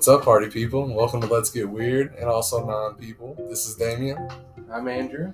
[0.00, 0.86] What's up, party people?
[0.94, 3.36] Welcome to Let's Get Weird and also non people.
[3.50, 4.30] This is Damian.
[4.72, 5.30] I'm Andrew.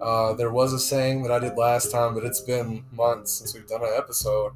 [0.00, 3.52] Uh, there was a saying that I did last time, but it's been months since
[3.52, 4.52] we've done an episode.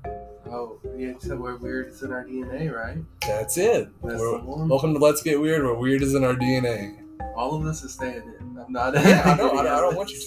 [0.50, 1.88] Oh, yeah, so we're weird.
[1.88, 2.96] It's in our DNA, right?
[3.27, 3.91] That's it.
[4.02, 6.96] That's the welcome to Let's Get Weird, where weird is in our DNA.
[7.37, 8.59] All of this is staying in.
[8.59, 8.95] I'm not.
[8.95, 9.50] Yeah, I know.
[9.50, 10.27] I, don't- I don't want you to.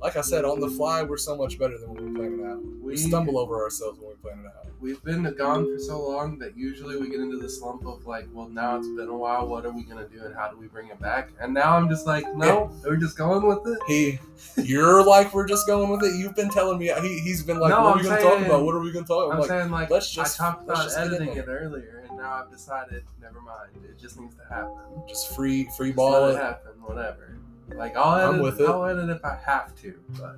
[0.00, 2.46] Like I said, on the fly, we're so much better than when we plan it
[2.48, 2.62] out.
[2.64, 4.66] We We stumble over ourselves when it out.
[4.66, 8.06] Uh, we've been gone for so long that usually we get into the slump of
[8.06, 9.46] like, well, now it's been a while.
[9.46, 11.30] What are we gonna do, and how do we bring it back?
[11.40, 13.78] And now I'm just like, no, we're just going with it.
[13.86, 14.18] He,
[14.62, 16.14] you're like, we're just going with it.
[16.18, 16.92] You've been telling me.
[17.00, 18.64] He, he's been like, No, what are I'm we gonna talk about?
[18.64, 19.26] What are we gonna talk?
[19.26, 22.42] I'm I'm like, saying like, let's just- I talked about editing it earlier, and now
[22.44, 23.70] I've decided, never mind.
[23.88, 24.76] It just needs to happen.
[25.08, 26.38] just free, free Just ball let it.
[26.38, 26.72] happen.
[26.82, 27.36] Whatever.
[27.74, 28.42] Like I'll I'm edit.
[28.42, 28.68] with it.
[28.68, 30.36] I'll edit if I have to, but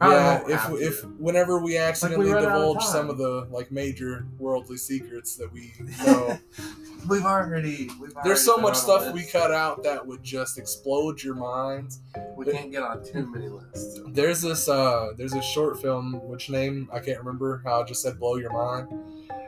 [0.00, 2.88] Yeah, if have if whenever we accidentally out of divulge time.
[2.88, 5.72] some of the like major worldly secrets that we
[6.04, 6.38] know,
[7.08, 7.90] We've already.
[8.00, 11.34] We've already there's so much a stuff we cut out that would just explode your
[11.34, 12.00] minds.
[12.36, 14.00] We can't get on too many lists.
[14.08, 18.02] There's this uh there's this short film which name I can't remember how I just
[18.02, 18.88] said blow your mind.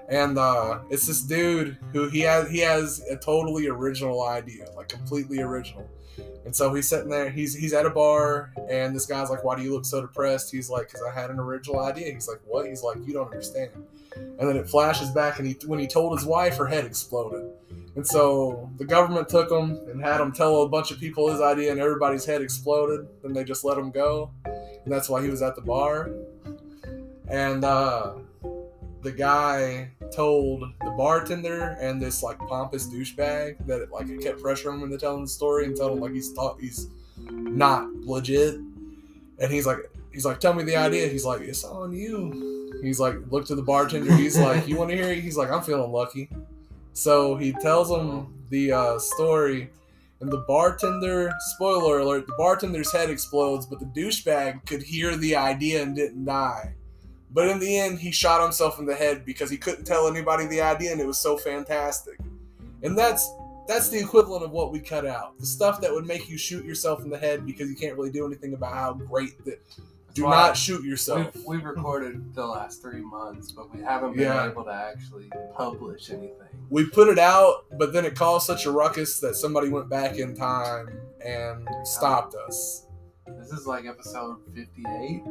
[0.09, 4.89] And uh it's this dude who he has he has a totally original idea, like
[4.89, 5.89] completely original.
[6.45, 9.57] And so he's sitting there, he's he's at a bar, and this guy's like, "Why
[9.57, 12.41] do you look so depressed?" He's like, "Cause I had an original idea." He's like,
[12.47, 13.71] "What?" He's like, "You don't understand."
[14.17, 17.51] And then it flashes back, and he when he told his wife, her head exploded.
[17.97, 21.41] And so the government took him and had him tell a bunch of people his
[21.41, 23.07] idea, and everybody's head exploded.
[23.23, 26.11] Then they just let him go, and that's why he was at the bar.
[27.29, 28.15] And uh,
[29.03, 34.41] the guy told the bartender and this like pompous douchebag that it, like it kept
[34.41, 38.55] pressuring him into telling the story and telling him like he's thought he's not legit.
[38.55, 39.79] And he's like,
[40.13, 41.09] he's like, tell me the idea.
[41.09, 42.81] He's like, it's on you.
[42.83, 44.15] He's like, look to the bartender.
[44.15, 45.23] He's like, you want to hear it?
[45.23, 46.29] He's like, I'm feeling lucky.
[46.93, 49.71] So he tells him the uh, story,
[50.21, 55.35] and the bartender, spoiler alert, the bartender's head explodes, but the douchebag could hear the
[55.35, 56.75] idea and didn't die.
[57.33, 60.47] But in the end, he shot himself in the head because he couldn't tell anybody
[60.47, 62.19] the idea, and it was so fantastic.
[62.83, 63.33] And that's
[63.69, 65.39] that's the equivalent of what we cut out.
[65.39, 68.11] The stuff that would make you shoot yourself in the head because you can't really
[68.11, 69.59] do anything about how great the.
[70.13, 71.33] Do why not shoot yourself.
[71.37, 74.51] We've, we've recorded the last three months, but we haven't been Yeah.
[74.51, 76.49] able to actually publish anything.
[76.69, 80.17] we put it out, but then it caused such a ruckus that somebody went back
[80.19, 80.89] in time
[81.25, 82.87] and stopped us.
[83.39, 85.23] This is like episode 58.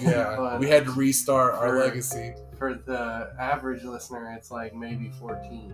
[0.00, 2.34] Yeah, we had to restart our legacy.
[2.58, 5.72] For the average listener, it's like maybe 14.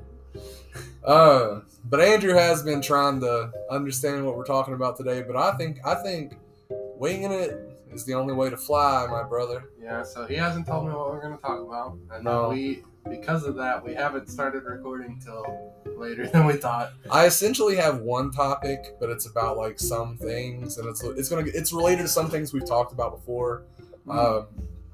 [1.05, 5.23] Uh, but Andrew has been trying to understand what we're talking about today.
[5.23, 6.35] But I think I think
[6.71, 9.65] winging it is the only way to fly, my brother.
[9.81, 11.97] Yeah, so he hasn't told me what we're going to talk about.
[12.11, 12.49] And No.
[12.49, 16.93] we, because of that, we haven't started recording till later than we thought.
[17.11, 21.45] I essentially have one topic, but it's about like some things, and it's it's gonna
[21.47, 23.63] it's related to some things we've talked about before.
[24.09, 24.47] Um,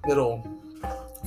[0.08, 0.46] it'll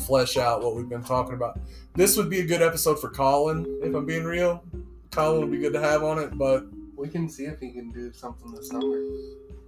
[0.05, 1.59] flesh out what we've been talking about.
[1.95, 4.63] This would be a good episode for Colin, if I'm being real.
[5.11, 7.91] Colin would be good to have on it, but We can see if he can
[7.91, 8.97] do something this summer.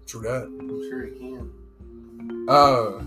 [0.06, 0.44] true that.
[0.44, 2.46] I'm sure he can.
[2.50, 3.04] Uh,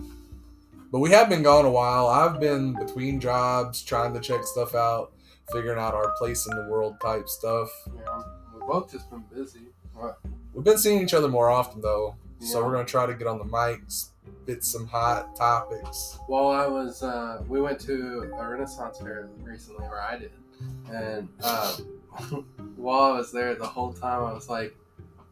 [0.92, 2.06] but we have been gone a while.
[2.06, 5.12] I've been between jobs, trying to check stuff out,
[5.52, 7.68] figuring out our place in the world type stuff.
[7.86, 8.22] Yeah,
[8.54, 9.66] we both just been busy.
[9.94, 10.18] What?
[10.52, 13.38] We've been seeing each other more often though, so we're gonna try to get on
[13.38, 14.10] the mics,
[14.42, 16.18] spit some hot topics.
[16.26, 20.32] While I was, uh, we went to a Renaissance fair recently, where I did,
[20.92, 21.76] and uh,
[22.76, 24.74] while I was there, the whole time I was like,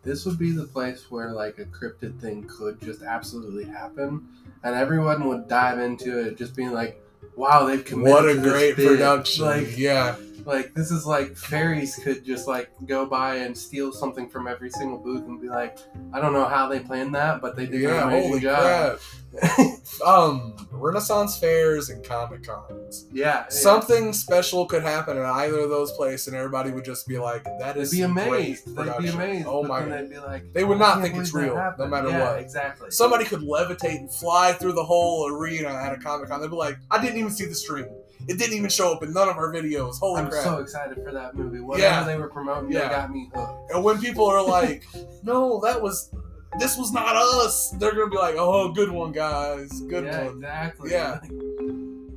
[0.03, 4.27] this would be the place where like a cryptid thing could just absolutely happen,
[4.63, 7.03] and everyone would dive into it, just being like,
[7.35, 9.45] "Wow, they've committed What a great bit." production!
[9.45, 14.29] Like, yeah, like this is like fairies could just like go by and steal something
[14.29, 15.79] from every single booth and be like,
[16.13, 18.03] I don't know how they planned that, but they did yeah.
[18.03, 18.99] an amazing Holy job.
[19.01, 19.01] crap!
[20.07, 23.07] um, Renaissance fairs and Comic Cons.
[23.13, 23.49] yeah, yeah.
[23.49, 27.45] Something special could happen at either of those places, and everybody would just be like,
[27.59, 28.75] "That is They'd be amazed.
[28.77, 29.47] They'd be amazed.
[29.49, 29.93] Oh my god!
[29.93, 32.41] they'd be like, They would not think it's real, no happened." matter yeah, what.
[32.41, 32.91] Exactly.
[32.91, 36.41] Somebody could levitate and fly through the whole arena at a Comic Con.
[36.41, 37.87] They'd be like, "I didn't even see the stream.
[38.29, 39.99] It didn't even show up in none of our videos.
[39.99, 41.61] Holy I'm crap!" so excited for that movie.
[41.61, 42.05] Whatever Yeah.
[42.05, 42.89] they were promoting, Yeah.
[42.89, 43.71] they got me hooked.
[43.73, 44.85] And when people are like,
[45.23, 46.11] "No, that was,
[46.59, 49.71] this was not us," they're gonna be like, "Oh, good one, guys.
[49.83, 50.91] Good yeah, one." exactly.
[50.91, 51.21] Yeah.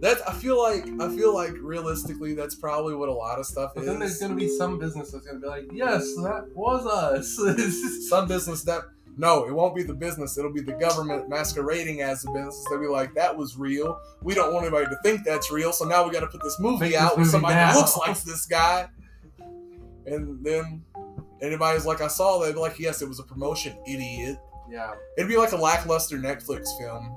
[0.02, 0.22] That's.
[0.22, 0.86] I feel like.
[1.02, 3.88] I feel like realistically, that's probably what a lot of stuff But is.
[3.88, 7.38] then there's gonna be some business that's gonna be like, yes, that was us.
[8.10, 8.84] Some business that.
[9.20, 10.38] No, it won't be the business.
[10.38, 12.66] It'll be the government masquerading as the business.
[12.70, 14.00] They'll be like, "That was real.
[14.24, 15.74] We don't want anybody to think that's real.
[15.74, 17.74] So now we got to put this movie Make this out with movie somebody that
[17.74, 18.88] now." looks like this guy."
[20.06, 20.84] And then
[21.42, 24.38] anybody's like, I saw that, they'd be like, yes, it was a promotion, idiot.
[24.70, 24.94] Yeah.
[25.18, 27.16] It'd be like a lackluster Netflix film.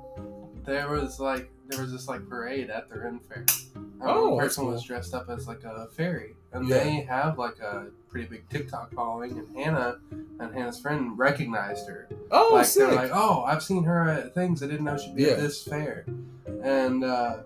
[0.65, 3.47] There was like there was this like parade at the Ren Fair.
[3.77, 6.79] Um, Oh, person was dressed up as like a fairy, and Yeah.
[6.79, 9.39] they have like a pretty big TikTok following.
[9.39, 9.97] And Hannah
[10.39, 12.09] and Hannah's friend recognized her.
[12.31, 12.87] Oh, like sick.
[12.87, 14.63] they're like, oh, I've seen her at things.
[14.63, 15.31] I didn't know she'd be Yeah.
[15.31, 16.05] at this fair,
[16.63, 17.39] and uh,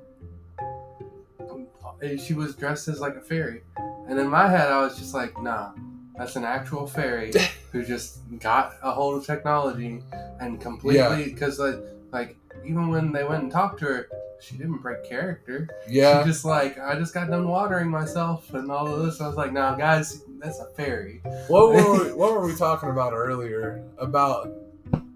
[2.18, 3.62] she was dressed as like a fairy.
[4.08, 5.70] And in my head, I was just like, nah,
[6.16, 7.32] that's an actual fairy
[7.72, 10.02] who just got a hold of technology
[10.40, 11.76] and completely because like
[12.12, 14.08] like even when they went and talked to her,
[14.40, 15.68] she didn't break character.
[15.88, 16.22] yeah.
[16.22, 19.20] She just like I just got done watering myself and all of this.
[19.20, 21.20] I was like, nah, guys, that's a fairy.
[21.48, 23.82] What were we, what were we talking about earlier?
[23.98, 24.50] About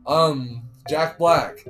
[0.07, 1.65] um Jack Black,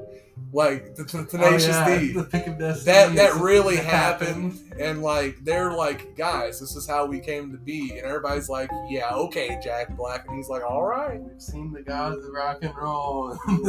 [0.53, 2.13] like the t- Tenacious Oh, yeah, D.
[2.13, 2.85] the pick of destiny.
[2.93, 7.51] That that really it happened, and like they're like, guys, this is how we came
[7.53, 11.43] to be, and everybody's like, yeah, okay, Jack Black, and he's like, all right, We've
[11.43, 13.37] seen the gods of rock and roll.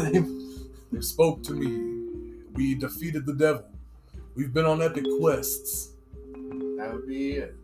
[0.91, 2.00] they spoke to me,
[2.53, 3.65] we defeated the devil,
[4.35, 5.91] we've been on epic quests.
[6.77, 7.33] That would be.
[7.33, 7.55] It.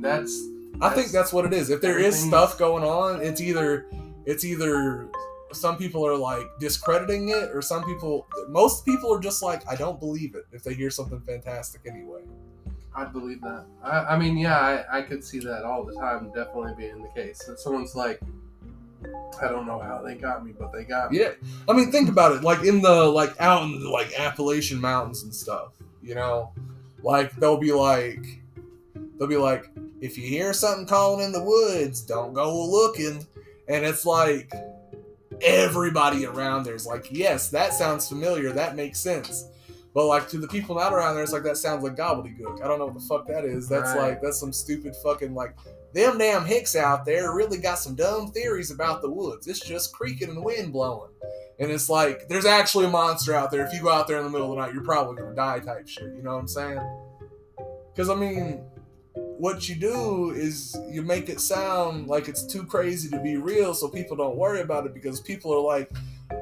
[0.00, 0.48] That's.
[0.80, 1.70] I think that's what it is.
[1.70, 3.86] If there is stuff going on, it's either
[4.26, 5.08] it's either
[5.52, 9.76] some people are like discrediting it, or some people, most people are just like, I
[9.76, 12.22] don't believe it if they hear something fantastic anyway.
[12.96, 13.66] I'd believe that.
[13.82, 16.30] I, I mean, yeah, I, I could see that all the time.
[16.34, 17.44] Definitely being the case.
[17.46, 18.20] That someone's like,
[19.42, 21.18] I don't know how they got me, but they got me.
[21.20, 21.32] Yeah,
[21.68, 22.42] I mean, think about it.
[22.42, 25.72] Like in the like out in the like Appalachian mountains and stuff.
[26.02, 26.52] You know,
[27.02, 28.24] like they'll be like,
[29.18, 29.70] they'll be like,
[30.00, 33.26] if you hear something calling in the woods, don't go looking.
[33.68, 34.52] And it's like
[35.42, 38.52] everybody around there's like, yes, that sounds familiar.
[38.52, 39.48] That makes sense.
[39.94, 42.62] But like to the people not around there, it's like that sounds like gobbledygook.
[42.62, 43.68] I don't know what the fuck that is.
[43.68, 44.08] That's Right.
[44.10, 45.54] like that's some stupid fucking like
[45.94, 49.46] them damn hicks out there really got some dumb theories about the woods.
[49.46, 51.10] It's just creaking and wind blowing.
[51.58, 53.64] And it's like there's actually a monster out there.
[53.64, 55.60] If you go out there in the middle of the night, you're probably gonna die
[55.60, 56.12] type shit.
[56.16, 56.80] You know what I'm saying?
[57.92, 58.64] Because I mean,
[59.14, 63.72] what you do is you make it sound like it's too crazy to be real,
[63.72, 65.90] so people don't worry about it because people are like,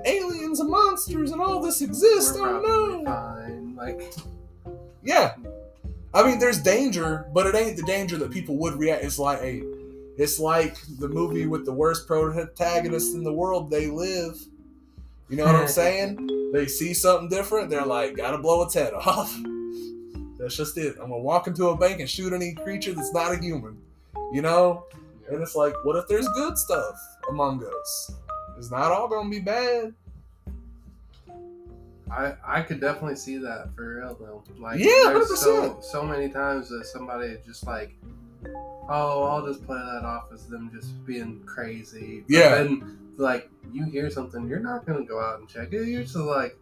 [0.06, 2.34] aliens and monsters and all this exists.
[2.38, 3.04] We're Oh probably no!
[3.04, 3.76] fine.
[3.76, 4.14] Like,
[5.02, 5.34] Yeah.
[6.14, 9.04] I mean, there's danger, but it ain't the danger that people would react.
[9.04, 9.62] It's like a,
[10.18, 13.70] it's like the movie with the worst protagonist in the world.
[13.70, 14.38] They live.
[15.30, 16.50] You know what I'm saying?
[16.52, 17.70] They see something different.
[17.70, 19.34] They're like, gotta blow its head off.
[20.38, 20.96] That's just it.
[21.00, 23.78] I'm gonna walk into a bank and shoot any creature that's not a human.
[24.32, 24.86] You know?
[25.30, 26.96] And it's like, what if there's good stuff
[27.30, 28.12] among us?
[28.58, 29.94] It's not all gonna be bad.
[32.12, 34.42] I I could definitely see that for real though.
[34.58, 35.84] Like, Yeah, there's so 100%.
[35.84, 37.94] so many times that somebody just like,
[38.88, 42.20] oh, I'll just play that off as them just being crazy.
[42.28, 42.54] But Yeah.
[42.56, 45.86] Then like you hear something, you're not gonna go out and check it.
[45.88, 46.56] You're just like,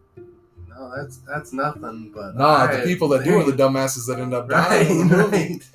[0.69, 2.11] no, that's that's nothing.
[2.13, 5.07] But Nah, the people that do are the dumbasses that end up dying right, in
[5.09, 5.37] the movie.
[5.37, 5.67] right.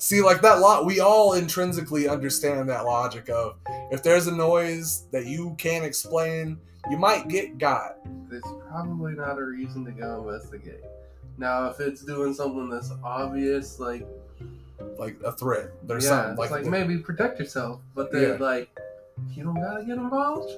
[0.00, 3.56] See, like that lot, we all intrinsically understand that logic of
[3.90, 6.58] if there's a noise that you can't explain,
[6.90, 7.96] you might get got.
[8.28, 10.82] There's probably not a reason to go investigate.
[11.38, 14.06] Now, if it's doing something that's obvious, like
[14.98, 15.70] Like a threat.
[15.86, 17.80] There's yeah, something it's like, like, maybe protect yourself.
[17.94, 18.44] But then, Yeah.
[18.44, 18.68] like,
[19.30, 20.50] you don't gotta get involved.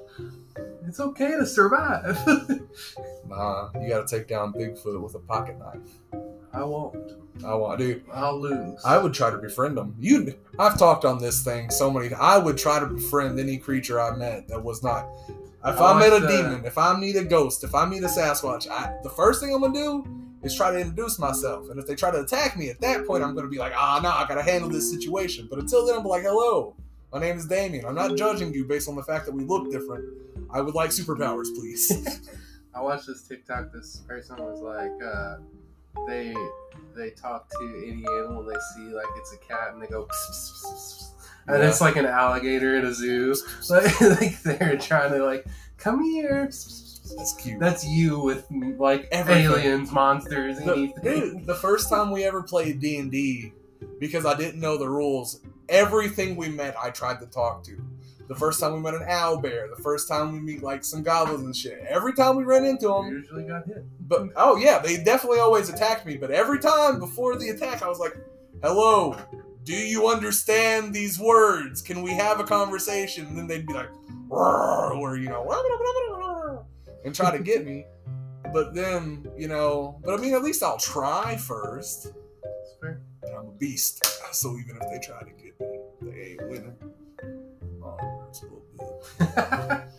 [0.86, 2.18] It's okay to survive.
[3.28, 6.22] nah, you gotta take down Bigfoot with a pocket knife.
[6.52, 6.96] I won't.
[7.44, 8.02] I won't, dude.
[8.12, 8.80] I'll lose.
[8.84, 9.94] I would try to befriend them.
[9.98, 12.12] You, I've talked on this thing so many.
[12.12, 15.06] I would try to befriend any creature I met that was not.
[15.64, 18.06] If I I, met a demon, if I meet a ghost, if I meet a
[18.06, 20.06] Sasquatch, I, the first thing I'm gonna do
[20.42, 21.68] is try to introduce myself.
[21.68, 24.00] And if they try to attack me, at that point I'm gonna be like, ah,
[24.02, 25.48] no, I gotta handle this situation.
[25.50, 26.74] But until then, I'm like, hello,
[27.12, 27.84] my name is Damian.
[27.84, 30.04] I'm not judging you based on the fact that we look different.
[30.50, 32.20] I would like superpowers, please.
[32.74, 33.72] I watched this TikTok.
[33.72, 35.36] This person was like, uh,
[36.06, 36.34] they
[36.96, 40.30] they talk to any animal they see like it's a cat, and they go, pss,
[40.30, 41.19] pss, pss.
[41.54, 41.68] And Yeah.
[41.68, 43.34] it's like an alligator in a zoo.
[43.70, 45.46] Like, like they're trying to like,
[45.78, 46.44] come here.
[46.46, 47.58] That's cute.
[47.58, 48.46] That's you with
[48.78, 49.44] like Everything.
[49.46, 51.02] aliens, monsters, the, anything.
[51.02, 53.52] dude, the first time we ever played D and D,
[53.98, 57.76] because I didn't know the rules, everything we met, I tried to talk to.
[58.28, 61.02] The first time we met an owl bear, the first time we meet like some
[61.02, 61.80] goblins and shit.
[61.88, 63.84] Every time we ran into them, usually got hit.
[64.08, 66.16] but oh yeah, they definitely always attacked me.
[66.16, 68.16] But every time before the attack, I was like,
[68.62, 69.16] "Hello,
[69.64, 71.82] do you understand these words?
[71.82, 73.90] Can we have a conversation?" And then they'd be like,
[74.30, 76.66] or you know,
[77.04, 77.86] and try to get me.
[78.52, 82.06] But then, you know, but I mean, at least I'll try first.
[82.06, 83.00] It's fair.
[83.22, 86.74] And I'm a beast, so even if they try to get me, they a winner.
[87.82, 89.82] Oh, it's a little bit.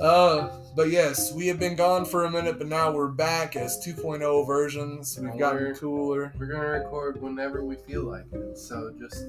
[0.00, 3.78] Uh, but yes, we have been gone for a minute, but now we're back as
[3.84, 5.18] 2.0 versions.
[5.20, 6.32] We've gotten We're- cooler.
[6.38, 9.26] We're gonna record whenever we feel like it, so just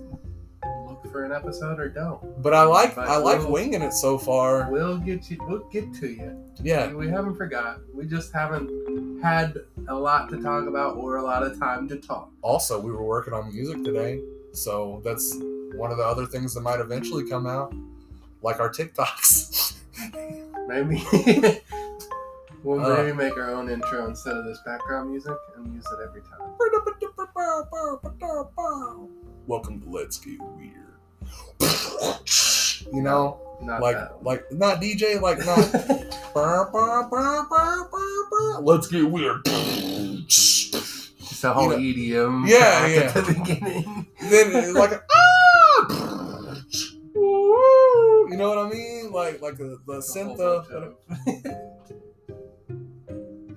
[0.88, 2.42] look for an episode or don't.
[2.42, 4.70] But I like But I like we'll- winging it so far.
[4.72, 5.38] We'll get you.
[5.48, 6.38] We'll get to you.
[6.62, 7.80] Yeah, We haven't forgot.
[7.94, 9.58] We just haven't had
[9.88, 12.30] a lot to talk about or a lot of time to talk.
[12.42, 14.22] also we were working on music today
[14.52, 15.36] so that's
[15.76, 17.74] one of the other things that might eventually come out
[18.42, 19.78] like our tiktoks
[20.68, 21.04] Maybe
[22.64, 22.98] we'll Uh.
[23.04, 26.40] maybe make our own intro instead of this background music and use it every time.
[29.48, 30.80] welcome to let's get weird
[32.94, 34.24] you know Not like that.
[34.24, 35.58] like not dj like not
[38.64, 42.48] let's get weird Just a whole You EDM.
[42.48, 43.00] Yeah, yeah.
[43.16, 44.08] At the beginning.
[44.22, 45.88] then like ah!
[47.16, 51.56] You know what i mean like like the, the Just synth of bunch of-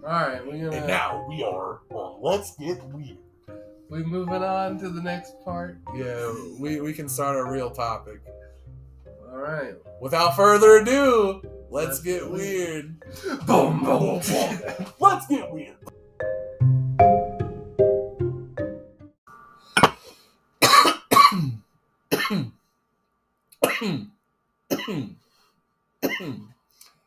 [0.04, 0.76] All right, we're gonna.
[0.76, 3.18] And now we are on Let's Get Weird.
[3.90, 5.78] we moving on to the next part.
[5.96, 8.20] Yeah, we, we can start a real topic.
[9.30, 9.74] All right.
[10.00, 13.00] Without further ado, let's Let's get get weird.
[13.46, 14.20] Boom, boom,
[15.00, 15.76] Let's get weird.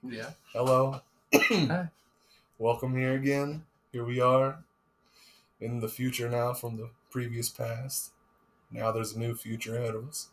[0.09, 0.31] Yeah.
[0.53, 1.01] Hello.
[1.33, 1.87] Hi.
[2.59, 3.63] Welcome here again.
[3.91, 4.59] Here we are
[5.61, 8.11] in the future now from the previous past.
[8.71, 10.27] Now there's a new future ahead of us.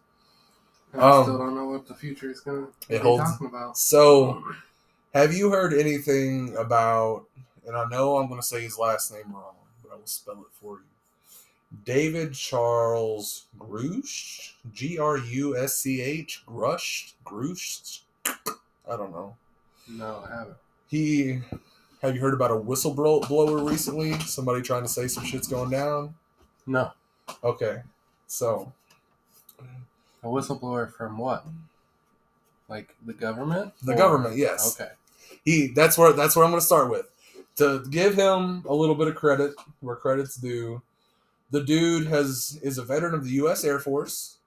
[0.95, 3.77] I Um, still don't know what the future is gonna it be holds- talking about.
[3.79, 4.43] So,
[5.15, 7.25] have you heard anything about,
[7.67, 10.35] and I know I'm going to say his last name wrong, but I will spell
[10.41, 10.85] it for you.
[11.85, 14.53] David Charles Grusch?
[14.73, 16.45] G R U S C H?
[16.47, 17.13] Grusch?
[17.25, 18.01] Grusch?
[18.27, 19.37] I don't know.
[19.89, 20.57] No, I haven't.
[20.89, 21.41] He,
[22.03, 24.19] have you heard about a whistleblower recently?
[24.21, 26.15] Somebody trying to say some shit's going down?
[26.67, 26.93] No.
[27.43, 27.83] Okay.
[28.27, 28.73] So,
[30.23, 31.45] A whistleblower from what?
[32.69, 33.73] Like the government?
[33.83, 34.79] the Or- government, yes.
[34.81, 34.91] Okay.
[35.45, 37.07] he that's where that's where I'm going to start with.
[37.57, 40.83] To give him a little bit of credit where credit's due,
[41.53, 43.65] the dude has is a veteran of the U.S.
[43.65, 44.39] Air Force.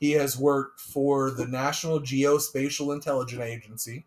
[0.00, 4.06] He has worked for the National Geospatial Intelligence Agency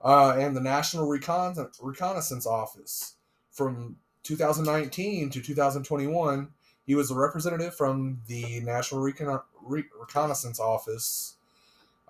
[0.00, 3.14] uh, and the National Recon- Reconnaissance Office.
[3.50, 6.48] From 2019 to 2021,
[6.84, 11.36] he was a representative from the National Recon- Re- Reconnaissance Office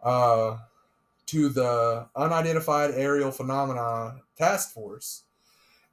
[0.03, 0.59] uh,
[1.27, 5.23] to the Unidentified Aerial Phenomena Task Force.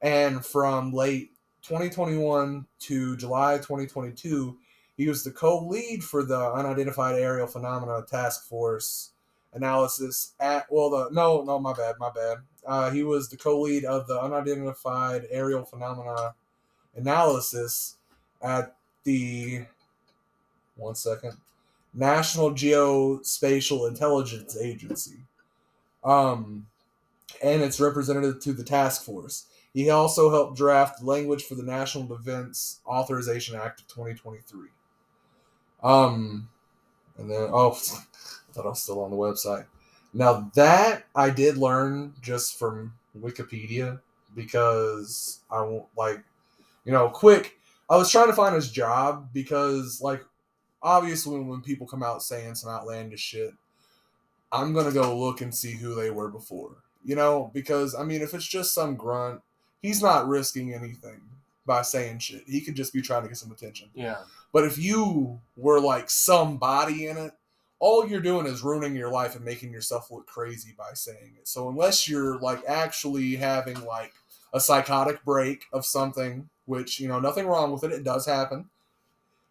[0.02, 1.32] And from late
[1.62, 4.58] 2021 to July 2022,
[4.98, 9.13] he was the co lead for the Unidentified Aerial Phenomena Task Force
[9.54, 12.38] analysis at, well, the, no, no, my bad, my bad.
[12.66, 16.34] Uh, he was the co lead of the Unidentified Aerial Phenomena
[16.96, 17.98] analysis
[18.42, 19.66] at the,
[20.76, 21.38] one second,
[21.94, 25.20] National Geospatial Intelligence Agency.
[26.04, 26.68] Um,
[27.44, 29.46] and it's representative to the task force.
[29.74, 34.70] He also helped draft language for the National Defense Authorization Act of 2023.
[35.82, 36.50] Um,
[37.18, 37.78] and then oh,
[38.62, 39.66] I was still on the website.
[40.14, 44.00] Now that I did learn just from Wikipedia
[44.36, 46.24] because I won't like,
[46.86, 47.58] you know, quick.
[47.90, 50.24] I was trying to find his job because like
[50.82, 53.54] obviously when people come out saying some outlandish shit,
[54.52, 56.78] I'm gonna go look and see who they were before.
[57.04, 59.42] You know, because I mean, if it's just some grunt,
[59.82, 61.22] he's not risking anything
[61.66, 62.44] by saying shit.
[62.48, 63.90] He could just be trying to get some attention.
[63.94, 64.18] Yeah.
[64.52, 67.34] But if you were like somebody in it,
[67.84, 71.50] all you're doing is ruining your life and making yourself look crazy by saying it.
[71.50, 74.14] So unless you're like actually having like
[74.54, 78.70] a psychotic break of something, which, you know, nothing wrong with it, it does happen.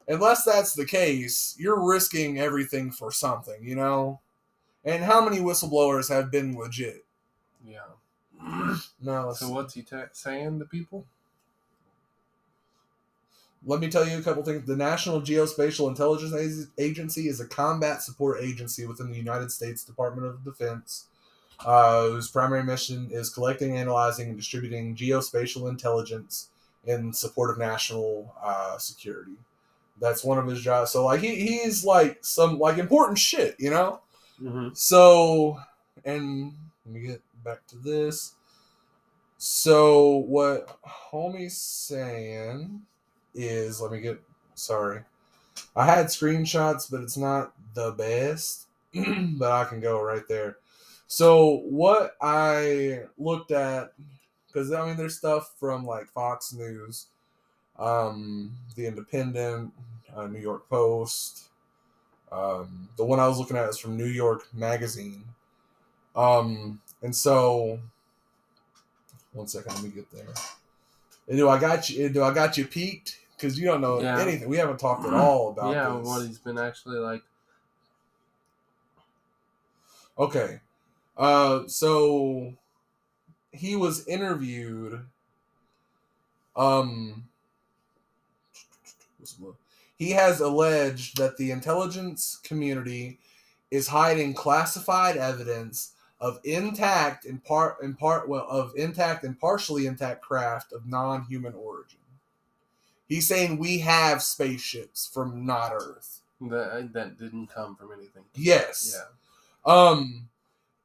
[0.08, 4.20] Unless that's the case, you're risking everything for something, you know?
[4.82, 7.04] And how many whistleblowers have been legit?
[7.66, 8.80] Yeah.
[9.02, 11.04] No, So what's he ta saying to people?
[13.64, 14.66] Let me tell you a couple things.
[14.66, 20.26] The National Geospatial Intelligence Agency is a combat support agency within the United States Department
[20.26, 21.06] of Defense,
[21.64, 26.48] uh, whose primary mission is collecting, analyzing, and distributing geospatial intelligence
[26.86, 29.36] in support of national uh, security.
[30.00, 30.90] That's one of his jobs.
[30.90, 34.00] So, like, he, he's like some like important shit, you know.
[34.42, 34.70] Mm-hmm.
[34.74, 35.60] So,
[36.04, 36.52] and
[36.84, 38.34] let me get back to this.
[39.38, 42.82] So, what homie's saying
[43.34, 44.20] is, let me get,
[44.54, 45.00] sorry.
[45.76, 48.66] I had screenshots, but it's not the best.
[48.94, 50.58] but I can go right there.
[51.06, 53.92] So what I looked at,
[54.46, 57.06] because I mean, there's stuff from like Fox News,
[57.78, 59.72] um, The Independent,
[60.14, 61.44] uh, New York Post.
[62.30, 65.24] Um, the one I was looking at is from New York Magazine.
[66.14, 67.78] Um, and so,
[69.32, 70.34] one second, let me get there.
[71.28, 72.10] And do I got you?
[72.10, 73.18] Do I got you peaked?
[73.42, 74.20] Because you don't know Yeah.
[74.20, 74.48] anything.
[74.48, 76.06] We haven't talked at all about yeah, this.
[76.06, 77.22] what he's been actually like.
[80.16, 80.60] Okay.
[81.16, 82.54] Uh so
[83.50, 85.04] he was interviewed
[86.54, 87.24] um
[89.98, 93.18] he has alleged that the intelligence community
[93.70, 99.86] is hiding classified evidence of intact and part in part well of intact and partially
[99.86, 101.98] intact craft of non-human origin.
[103.08, 106.20] He's saying we have spaceships from not Earth.
[106.40, 108.24] That that didn't come from anything.
[108.34, 108.96] Yes.
[108.96, 109.72] Yeah.
[109.72, 110.28] Um,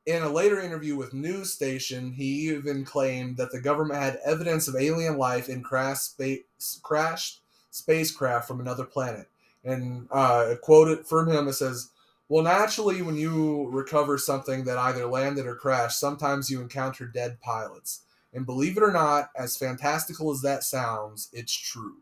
[0.06, 4.76] in a later interview with NewsNation, he even claimed that the government had evidence of
[4.76, 9.28] alien life in crash space, crashed spacecraft from another planet.
[9.64, 11.90] And uh, quoted from him, it says,
[12.30, 17.42] "Well, naturally, when you recover something that either landed or crashed, sometimes you encounter dead
[17.42, 18.04] pilots.
[18.34, 21.98] And believe it or not, as fantastical as that sounds, it's true."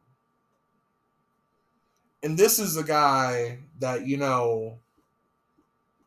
[2.23, 4.79] And this is a guy that you know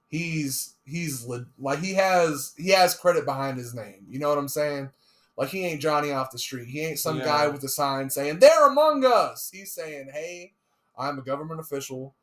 [0.08, 1.26] he's he's
[1.58, 4.04] like he has he has credit behind his name.
[4.08, 4.90] You know what I'm saying?
[5.36, 6.66] Like he ain't Johnny off the street.
[6.68, 7.24] He ain't some Yeah.
[7.24, 9.50] guy with a sign saying they're among us.
[9.52, 10.54] He's saying, "Hey,
[10.96, 12.14] I'm a government official.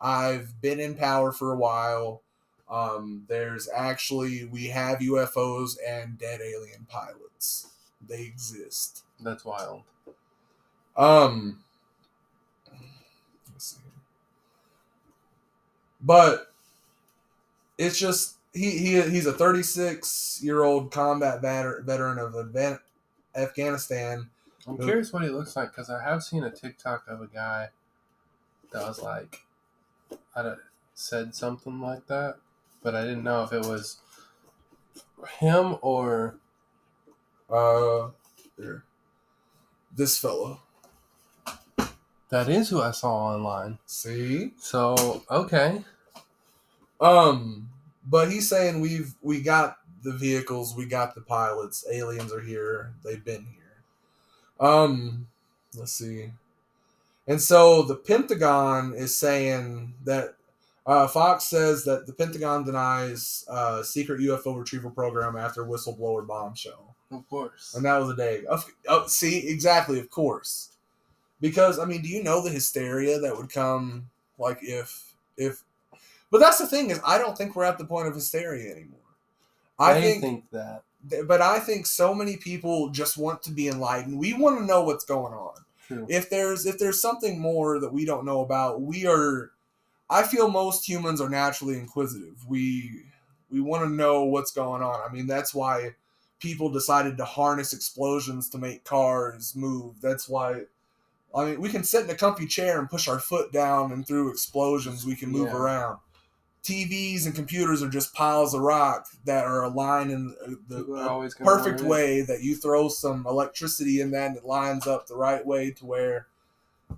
[0.00, 2.22] I've been in power for a while.
[2.68, 7.66] Um, there's actually we have UFOs and dead alien pilots.
[8.06, 9.82] They exist." That's wild.
[10.96, 11.64] Um,
[13.52, 13.78] let's see.
[16.02, 16.52] But
[17.78, 22.80] it's just he he he's a 36 year old combat veter- veteran of Afghan-
[23.36, 24.28] Afghanistan.
[24.66, 27.26] I'm Who- curious what he looks like because I have seen a TikTok of a
[27.26, 27.70] guy
[28.72, 29.40] that was like,
[30.36, 30.58] I don't,
[30.94, 32.36] said something like that,
[32.82, 33.98] but I didn't know if it was
[35.38, 36.36] him or
[37.50, 38.10] Uh,
[38.56, 38.84] here.
[39.94, 40.60] this fellow.
[42.32, 43.78] That is who I saw online.
[43.86, 45.84] See, So okay,
[47.00, 47.68] um,
[48.06, 51.84] but he's saying we've we got the vehicles, we got the pilots.
[51.92, 52.94] Aliens are here.
[53.04, 54.66] They've been here.
[54.66, 55.26] Um,
[55.76, 56.32] let's see.
[57.28, 60.34] And so the Pentagon is saying that
[60.86, 66.96] uh, Fox says that the Pentagon denies uh, secret UFO retrieval program after whistleblower bombshell,
[67.12, 67.74] of course.
[67.76, 68.44] and that was a day.
[68.46, 70.71] Of, oh, see, exactly, of course,
[71.42, 75.62] because I mean, do you know the hysteria that would come like if if?
[76.30, 79.00] But that's the thing is, I don't think we're at the point of hysteria anymore.
[79.78, 80.84] I think think that
[81.26, 84.18] but I think so many people just want to be enlightened.
[84.18, 85.54] We want to know what's going on.
[85.88, 86.06] true.
[86.08, 89.50] If there's if there's something more that we don't know about, we are
[90.08, 92.46] I feel most humans are naturally inquisitive.
[92.48, 93.02] We
[93.50, 95.00] we want to know what's going on.
[95.06, 95.94] I mean, that's why
[96.38, 100.00] people decided to harness explosions to make cars move.
[100.00, 100.62] That's why
[101.34, 104.06] I mean, we can sit in a comfy chair and push our foot down and
[104.06, 105.56] through explosions we can move Yeah.
[105.56, 105.98] around.
[106.62, 110.34] TVs and computers are just piles of rock that are aligned in
[110.68, 114.86] the, are the perfect way that you throw some electricity in that and it lines
[114.86, 116.28] up the right way to where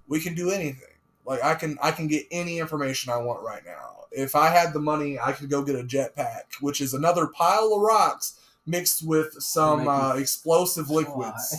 [0.07, 0.89] we can do anything.
[1.25, 4.05] Like I can I can get any information I want right now.
[4.13, 7.73] If I had the money, I could go get a jetpack, which is another pile
[7.73, 11.57] of rocks mixed with some uh, explosive liquids.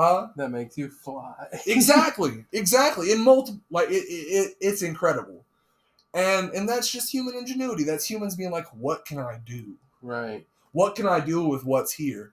[0.00, 0.28] Huh?
[0.36, 1.34] That makes you fly.
[1.66, 5.44] exactly exactly in multi like it, it, it it's incredible
[6.14, 10.46] and and that's just human ingenuity that's humans being like what can i do right.
[10.72, 12.32] what can i do with what's here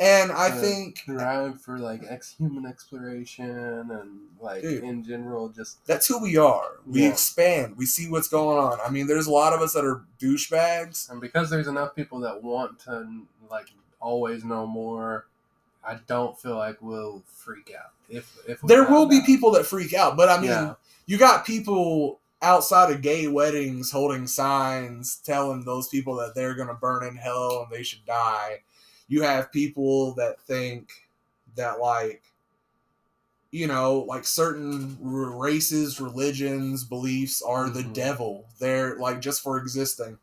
[0.00, 4.84] and i Uh, think Drive for like ex-human exploration and like Dude.
[4.84, 7.10] in general, just that's who we are we Yeah.
[7.10, 10.04] expand we see what's going on i mean there's a lot of us that are
[10.20, 13.66] douchebags and because there's enough people that want to like
[14.00, 15.26] always know more.
[15.84, 19.26] I don't feel like we'll freak out if if there will be out.
[19.26, 20.74] people that freak out but i mean Yeah.
[21.06, 26.68] you got people outside of gay weddings holding signs telling those people that they're going
[26.68, 28.60] to burn in hell and they should die.
[29.08, 30.90] You have people that think
[31.56, 32.22] that, like,
[33.50, 37.92] you know, like certain races, religions, beliefs are the Mhm.
[37.94, 38.46] devil.
[38.60, 40.18] They're like just for existing.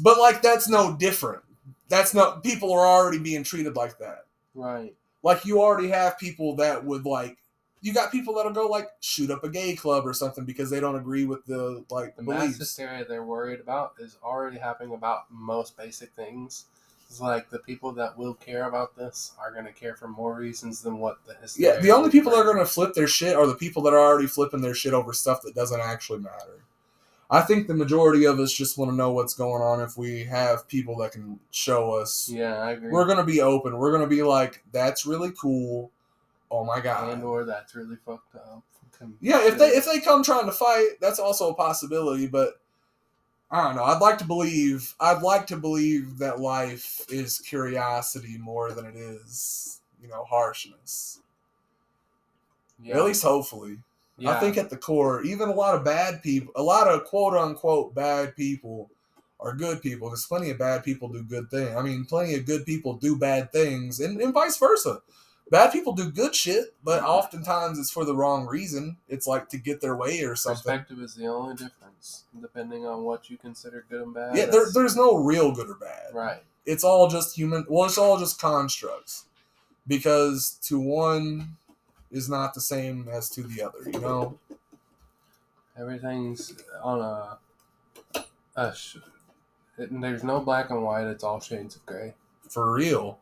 [0.00, 1.42] But, like, that's no different.
[1.88, 4.24] That's not, people are already being treated like that
[4.54, 4.94] right.
[5.22, 7.38] like you already have people that would like
[7.80, 10.80] you got people that'll go like shoot up a gay club or something because they
[10.80, 12.58] don't agree with the like The mass beliefs.
[12.58, 16.64] hysteria they're worried about is already happening about most basic things.
[17.10, 20.34] It's like the people that will care about this are going to care for more
[20.34, 21.74] reasons than what the hysteria.
[21.74, 23.92] Yeah, the only people that are going to flip their shit are the people that
[23.92, 26.64] are already flipping their shit over stuff that doesn't actually matter.
[27.30, 30.24] I think the majority of us just want to know what's going on if we
[30.24, 32.28] have people that can show us.
[32.32, 32.90] Yeah, I agree.
[32.90, 33.76] We're going to be open.
[33.76, 35.90] We're going to be like, that's really cool.
[36.50, 37.12] Oh my god!
[37.12, 38.62] and or that's really fucked up.
[39.20, 42.60] Yeah, if they if they come trying to fight, that's also a possibility, but
[43.50, 43.84] I don't know.
[43.84, 48.94] I'd like to believe I'd like to believe that life is curiosity more than it
[48.96, 51.20] is, you know, harshness.
[52.82, 53.78] yeah, At least hopefully.
[54.18, 54.30] Yeah.
[54.30, 57.34] I think at the core, even a lot of bad people, a lot of quote
[57.34, 58.90] unquote bad people
[59.40, 61.74] are good people because plenty of bad people do good things.
[61.76, 65.00] I mean, plenty of good people do bad things and, and vice versa.
[65.50, 68.96] Bad people do good shit, but oftentimes it's for the wrong reason.
[69.08, 70.62] It's like to get their way or something.
[70.62, 74.36] perspective is the only difference, depending on what you consider good and bad.
[74.36, 76.14] Yeah, there, there's no real good or bad.
[76.14, 76.42] right.
[76.64, 77.66] It's all just human.
[77.68, 79.26] Well, it's all just constructs
[79.86, 81.56] because to one
[82.14, 83.78] is not the same as to the other.
[83.84, 84.38] You know.
[85.76, 87.38] Everything's on a.
[88.56, 88.98] a sh-
[89.76, 91.08] it, there's no black and white.
[91.08, 92.14] It's all shades of gray.
[92.48, 93.18] for real.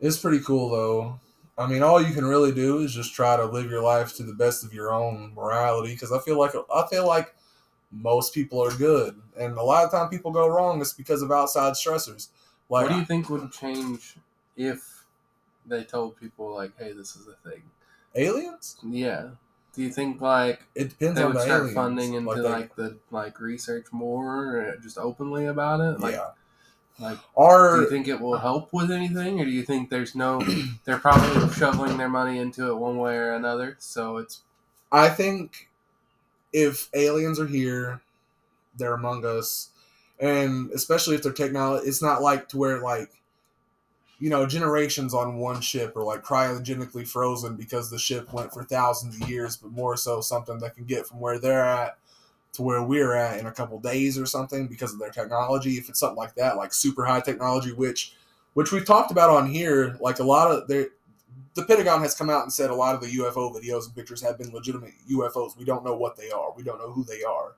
[0.00, 1.20] It's pretty cool though.
[1.58, 4.22] I mean, all you can really do is just try to live your life to
[4.22, 5.92] the best of your own morality.
[5.92, 7.34] Because I feel like I feel like
[7.90, 10.80] most people are good, and a lot of time people go wrong.
[10.80, 12.28] It's because of outside stressors.
[12.70, 14.16] Like what do you think would change
[14.56, 14.97] if
[15.68, 17.62] they told people like, "Hey, this is a thing"?
[18.14, 18.76] aliens.
[18.82, 19.30] Yeah.
[19.74, 21.74] Do you think like It depends they on would the start aliens.
[21.74, 26.00] funding into they- like the like research more, uh, just openly about it?
[26.00, 26.30] Like, yeah.
[26.98, 30.40] like do you think it will help with anything, or do you think there's no?
[30.84, 33.76] They're probably shoveling their money into it one way or another.
[33.78, 34.40] So it's
[34.90, 35.68] I think
[36.52, 38.00] if aliens are here,
[38.76, 39.68] they're among us,
[40.18, 43.17] and especially if they're technology, it's not like to where like,
[44.18, 48.64] you know, generations on one ship are like cryogenically frozen because the ship went for
[48.64, 51.98] thousands of years, but more so something that can get from where they're at
[52.54, 55.74] to where we're at in a couple days or something because of their technology.
[55.74, 58.14] If it's something like that, like super high technology, which
[58.54, 60.88] which we've talked about on here, like a lot of their
[61.54, 64.22] the Pentagon has come out and said a lot of the UFO videos and pictures
[64.22, 65.56] have been legitimate UFOs.
[65.56, 66.52] We don't know what they are.
[66.56, 67.54] We don't know who they are.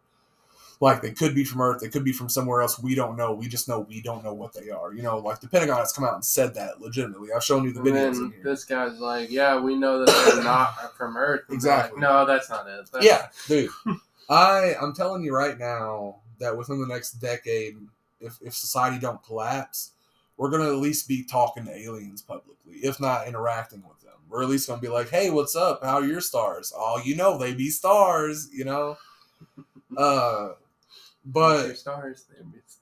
[0.83, 2.81] Like they could be from Earth, they could be from somewhere else.
[2.83, 3.33] We don't know.
[3.35, 4.95] We just know we don't know what they are.
[4.95, 7.29] You know, like the Pentagon has come out and said that legitimately.
[7.37, 10.43] I've shown you the and videos then this guy's like, "Yeah, we know that they're
[10.45, 12.01] not from Earth." And Exactly.
[12.01, 12.91] Like, no, that's not it.
[12.91, 13.71] That's- Yeah, dude.
[14.31, 17.77] I I'm telling you right now that within the next decade,
[18.21, 19.91] if if society don't collapse,
[20.39, 24.15] we're gonna at least be talking to aliens publicly, if not interacting with them.
[24.31, 25.85] We're at least gonna be like, "Hey, what's up?
[25.85, 26.73] How are your stars?
[26.75, 28.97] Oh, you know they be stars, you know."
[29.97, 30.51] Uh,
[31.25, 32.27] but stars.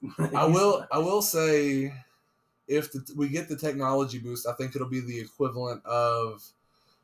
[0.35, 1.93] I will I will say
[2.67, 6.45] if the, we get the technology boost, I think it'll be the equivalent of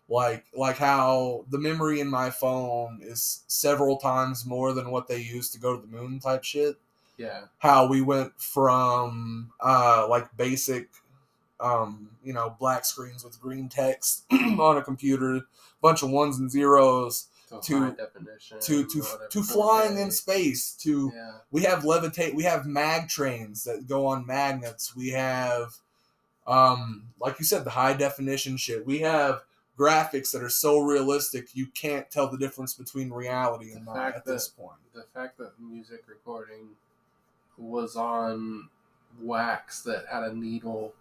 [0.08, 5.18] like like how the memory in my phone is several times more than what they
[5.18, 6.76] used to go to the moon type shit.
[7.16, 7.42] Yeah.
[7.58, 10.88] How we went from uh like basic
[11.60, 15.46] um you know black screens with green text on a computer,
[15.80, 17.28] bunch of ones and zeros
[17.62, 18.60] To- high definition.
[18.60, 21.32] to to to flying in space to Yeah.
[21.50, 25.74] we have levitate we have mag trains that go on magnets we have
[26.46, 29.42] um like you said the high definition shit we have
[29.78, 34.24] graphics that are so realistic you can't tell the difference between reality and not at
[34.24, 36.68] this point The fact that music recording
[37.58, 38.68] was on
[39.20, 40.92] wax that had a needle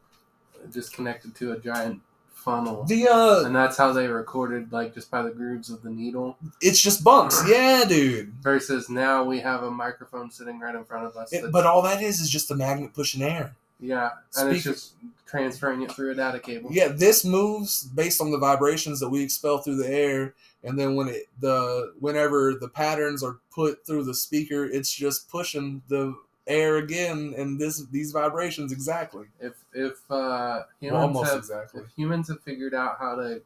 [0.71, 2.01] just connected to a giant
[2.43, 2.83] funnel.
[2.83, 6.37] the uh and that's how they recorded, like just by the grooves of the needle.
[6.61, 11.05] it's just bumps yeah dude Versus now we have a microphone sitting right in front
[11.05, 11.31] of us.
[11.31, 14.93] It- but all that is is just a magnet pushing air yeah, and it's just
[15.25, 16.69] transferring it through a data cable.
[16.71, 20.95] yeah this moves based on the vibrations that we expel through the air and then
[20.95, 26.15] when it the whenever the patterns are put through the speaker it's just pushing the
[26.47, 29.27] air again and this these vibrations exactly.
[29.39, 31.83] If if uh, humans Well, almost have exactly.
[31.95, 33.41] humans have figured out how to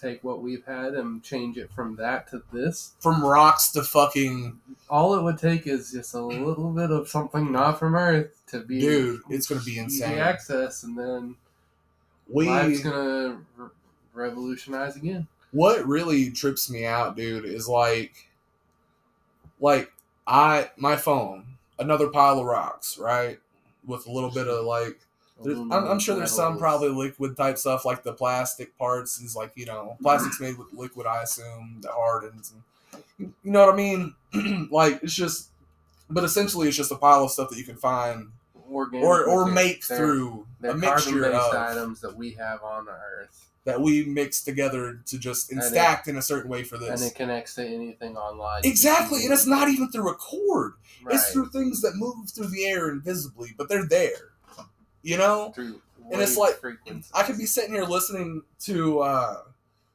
[0.00, 4.58] take what we've had and change it from that to this, from rocks to fucking
[4.88, 8.60] all it would take is just a little bit of something not from Earth to
[8.60, 10.16] be dude it's gonna be insane.
[10.18, 11.36] access, and then
[12.28, 13.68] we life's gonna re-
[14.14, 15.26] revolutionize again.
[15.50, 18.28] what really trips me out dude is like
[19.60, 19.92] like
[20.26, 21.44] i my phone
[21.80, 23.38] another pile of rocks right?
[23.86, 24.98] With a little bit of like
[25.72, 29.52] I'm, I'm sure there's some probably liquid type stuff like the plastic parts is like
[29.56, 33.76] you know plastics made with liquid I assume that hardens and you know what I
[33.76, 34.14] mean?
[34.70, 35.48] Like it's just
[36.10, 38.28] but essentially it's just a pile of stuff that you can find
[38.70, 42.84] organic or or make They're- through They're a mixture of items that we have on
[42.84, 46.50] the earth, that we mix together to just and And it- stacked in a certain
[46.50, 47.00] way for this.
[47.00, 48.62] and it connects to anything online.
[48.64, 51.14] exactly and it's not even through a cord right.
[51.14, 54.32] it's through things that move through the air invisibly but they're there
[55.02, 55.80] you know through
[56.12, 57.10] and it's like, frequencies.
[57.14, 59.36] I could be sitting here listening to uh,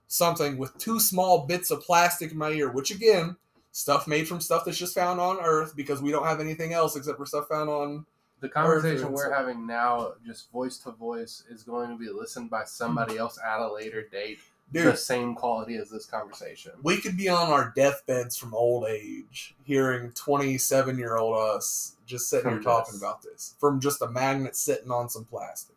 [0.07, 3.35] something with two small bits of plastic in my ear, which again,
[3.71, 6.95] stuff made from stuff that's just found on Earth because we don't have anything else
[6.95, 8.05] except for stuff found on.
[8.45, 12.63] The conversation we're having now, just voice to voice, is going to be listened by
[12.63, 13.21] somebody hmm.
[13.21, 14.37] else at a later date.
[14.71, 16.73] The same quality as this conversation.
[16.83, 22.29] we could be on our deathbeds from old age, hearing 27 year old us just
[22.29, 23.01] sitting here talking this.
[23.01, 25.75] about this from just a magnet sitting on some plastic.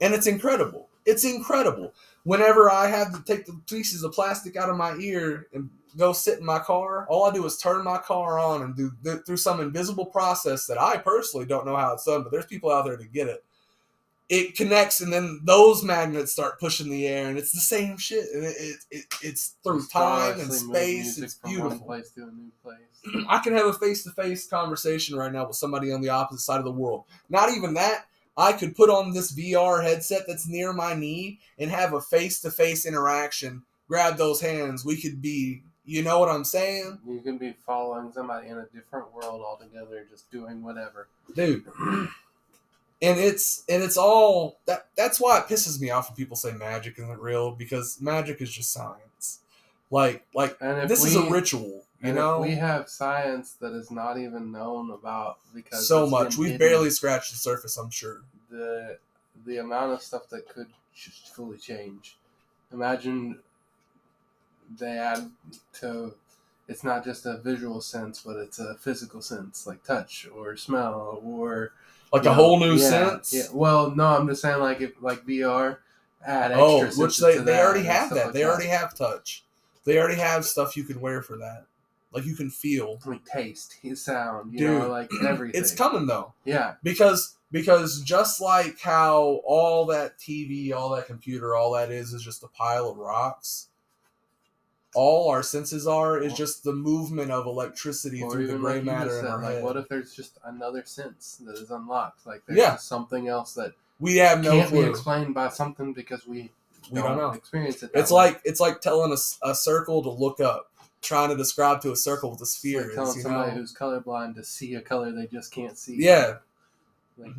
[0.00, 0.88] And it's incredible.
[1.08, 1.94] It's incredible.
[2.24, 6.12] Whenever I have to take the pieces of plastic out of my ear and go
[6.12, 9.24] sit in my car, all I do is turn my car on and do th-
[9.24, 12.70] through some invisible process that I personally don't know how it's done, but there's people
[12.70, 13.42] out there to get it.
[14.28, 18.26] It connects, and then those magnets start pushing the air, and it's the same shit.
[18.34, 21.16] And it, it, it it's through Just time and space.
[21.16, 21.70] It's beautiful.
[21.70, 23.24] One place to a new place.
[23.30, 26.42] I can have a face to face conversation right now with somebody on the opposite
[26.42, 27.04] side of the world.
[27.30, 28.04] Not even that.
[28.38, 32.40] I could put on this VR headset that's near my knee and have a face
[32.42, 33.62] to face interaction.
[33.88, 34.84] Grab those hands.
[34.84, 37.00] We could be, you know what I'm saying?
[37.04, 41.08] You could be following somebody in a different world altogether, just doing whatever.
[41.34, 41.64] Dude.
[43.00, 46.52] And it's and it's all that that's why it pisses me off when people say
[46.52, 49.40] magic isn't real because magic is just science.
[49.90, 52.40] Like like this we, is a ritual, you and know?
[52.40, 56.36] we have science that is not even known about because so much.
[56.36, 58.22] We've barely scratched the surface, I'm sure.
[58.50, 58.98] the
[59.44, 62.16] the amount of stuff that could just fully change.
[62.72, 63.38] Imagine
[64.78, 65.30] they add
[65.74, 66.14] to
[66.68, 71.20] it's not just a visual sense, but it's a physical sense, like touch or smell
[71.24, 71.72] or
[72.12, 73.32] Like a know, whole new yeah, sense.
[73.34, 73.44] Yeah.
[73.52, 75.78] Well, no, I'm just saying like if like VR
[76.24, 78.26] add oh, extra Oh, which they, they that already have that.
[78.26, 79.44] like they already have touch.
[79.84, 81.64] They already have stuff you can wear for that.
[82.12, 82.98] Like you can feel.
[83.04, 85.60] like taste, his sound, you Dude, know, like everything.
[85.60, 86.32] It's coming though.
[86.44, 92.12] Yeah, Because because just like how all that TV, all that computer, all that is
[92.12, 93.68] is just a pile of rocks.
[94.94, 98.84] All our senses are is just the movement of electricity or through the gray like
[98.84, 99.62] matter said, our like head.
[99.62, 102.26] what if there's just another sense that is unlocked?
[102.26, 102.76] Like there's Yeah.
[102.76, 106.50] something else that we have no can't be explained by something because we
[106.90, 107.32] We don't know.
[107.32, 107.90] experience it.
[107.92, 108.16] It's way.
[108.16, 110.67] like it's like telling a circle to look up,
[111.02, 112.94] trying to describe to a circle the It's sphere like is.
[112.94, 113.56] telling You somebody know?
[113.58, 115.96] who's colorblind to see a color they just can't see.
[115.98, 116.38] Yeah.
[117.16, 117.32] Like-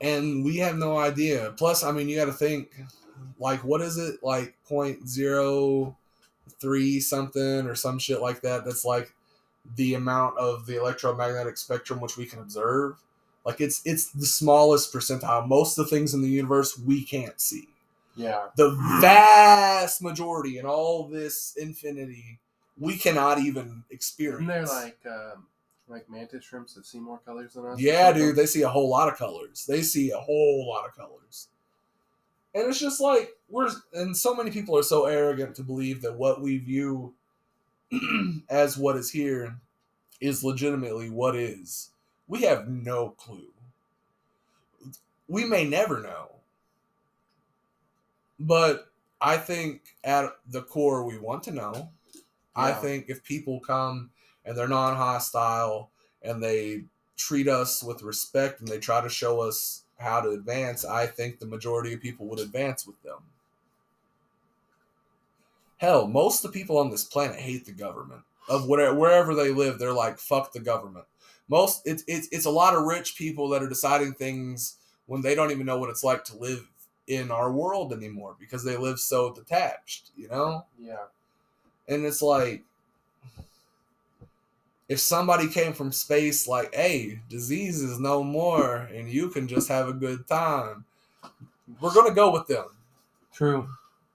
[0.00, 1.52] And we have no idea.
[1.56, 2.70] Plus, I mean, you got to think,
[3.40, 4.22] like, what is it?
[4.22, 5.96] Like point zero
[6.60, 8.64] three something or some shit like that.
[8.64, 9.12] That's like
[9.76, 12.96] the amount of the electromagnetic spectrum which we can observe.
[13.44, 15.46] Like it's it's the smallest percentile.
[15.46, 17.68] Most of the things in the universe we can't see.
[18.18, 18.48] Yeah.
[18.56, 22.40] The vast majority in all this infinity
[22.78, 24.42] we cannot even experience.
[24.42, 25.46] Isn't there like um,
[25.88, 27.80] like mantis shrimps that see more colors than us?
[27.80, 29.66] Yeah, dude, they see a whole lot of colors.
[29.66, 31.48] They see a whole lot of colors.
[32.54, 36.16] And it's just like we're and so many people are so arrogant to believe that
[36.16, 37.14] what we view
[38.48, 39.56] as what is here
[40.20, 41.90] is legitimately what is.
[42.26, 43.48] We have no clue.
[45.28, 46.30] We may never know.
[48.38, 48.88] But
[49.20, 51.90] I think at the core we want to know.
[52.54, 54.10] I think if people come
[54.44, 55.90] and they're non hostile
[56.22, 56.84] and they
[57.16, 61.38] treat us with respect and they try to show us how to advance, I think
[61.38, 63.18] the majority of people would advance with them.
[65.76, 68.22] Hell, most of the people on this planet hate the government.
[68.48, 71.04] Of whatever wherever they live, they're like fuck the government.
[71.48, 75.34] Most it's it's it's a lot of rich people that are deciding things when they
[75.34, 76.66] don't even know what it's like to live
[77.08, 80.64] in our world anymore because they live so detached, you know?
[80.78, 81.06] Yeah.
[81.88, 82.62] And it's like,
[84.88, 89.68] if somebody came from space, like, hey, disease is no more, and you can just
[89.68, 90.84] have a good time,
[91.80, 92.66] we're gonna go with them.
[93.32, 93.68] True.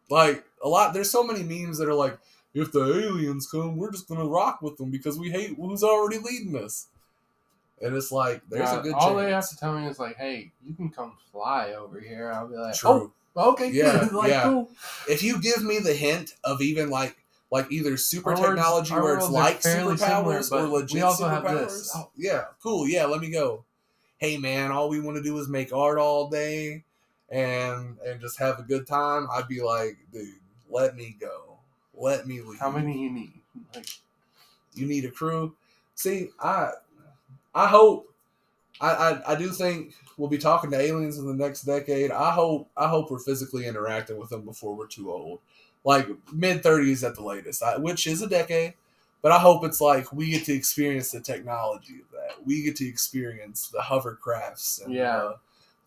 [0.10, 2.18] Like a lot, there's so many memes that are like,
[2.54, 6.20] if the aliens come, we're just gonna rock with them because we hate who's already
[6.20, 6.88] leading us.
[7.82, 9.22] And it's like, there's Yeah, a good all chance.
[9.22, 12.48] they have to tell me is like, "Hey, you can come fly over here." I'll
[12.48, 13.12] be like, True.
[13.36, 14.44] "Oh, okay, Yeah, like, yeah.
[14.50, 14.70] cool."
[15.10, 17.18] if you give me the hint of even like
[17.52, 21.24] like either super Our technology our where it's like superpowers similar, or legit we also
[21.26, 21.92] superpowers, have this.
[21.96, 23.64] oh, yeah, cool, yeah, let me go.
[24.18, 26.84] hey man, all we want to do is make art all day
[27.30, 30.36] and and just have a good time, I'd be like, dude,
[30.70, 31.58] let me go.
[31.96, 32.60] Let me leave.
[32.60, 33.42] How many you need?
[33.76, 33.88] Like,
[34.74, 35.56] you need a crew.
[35.96, 36.72] See, I
[37.56, 38.14] I hope
[38.82, 42.12] I, I I do think we'll be talking to aliens in the next decade.
[42.12, 45.40] I hope I hope we're physically interacting with them before we're too old.
[45.84, 48.74] Like mid thirties at the latest, I, which is a decade.
[49.22, 52.46] But I hope it's like we get to experience the technology of that.
[52.46, 55.34] We get to experience the hovercrafts and Yeah.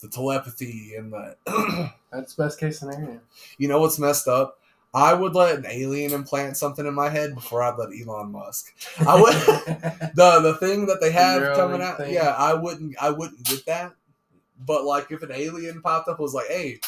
[0.00, 3.20] the, the telepathy and the that's best case scenario.
[3.58, 4.58] you know what's messed up?
[4.96, 8.74] I would let an alien implant something in my head before I'd let Elon Musk.
[9.06, 9.34] I would
[10.14, 11.98] the the thing that they have Neuralink coming out.
[11.98, 12.14] thing.
[12.14, 13.92] Yeah, I wouldn't I wouldn't get that.
[14.58, 16.80] But like if an alien popped up and was like, "Hey,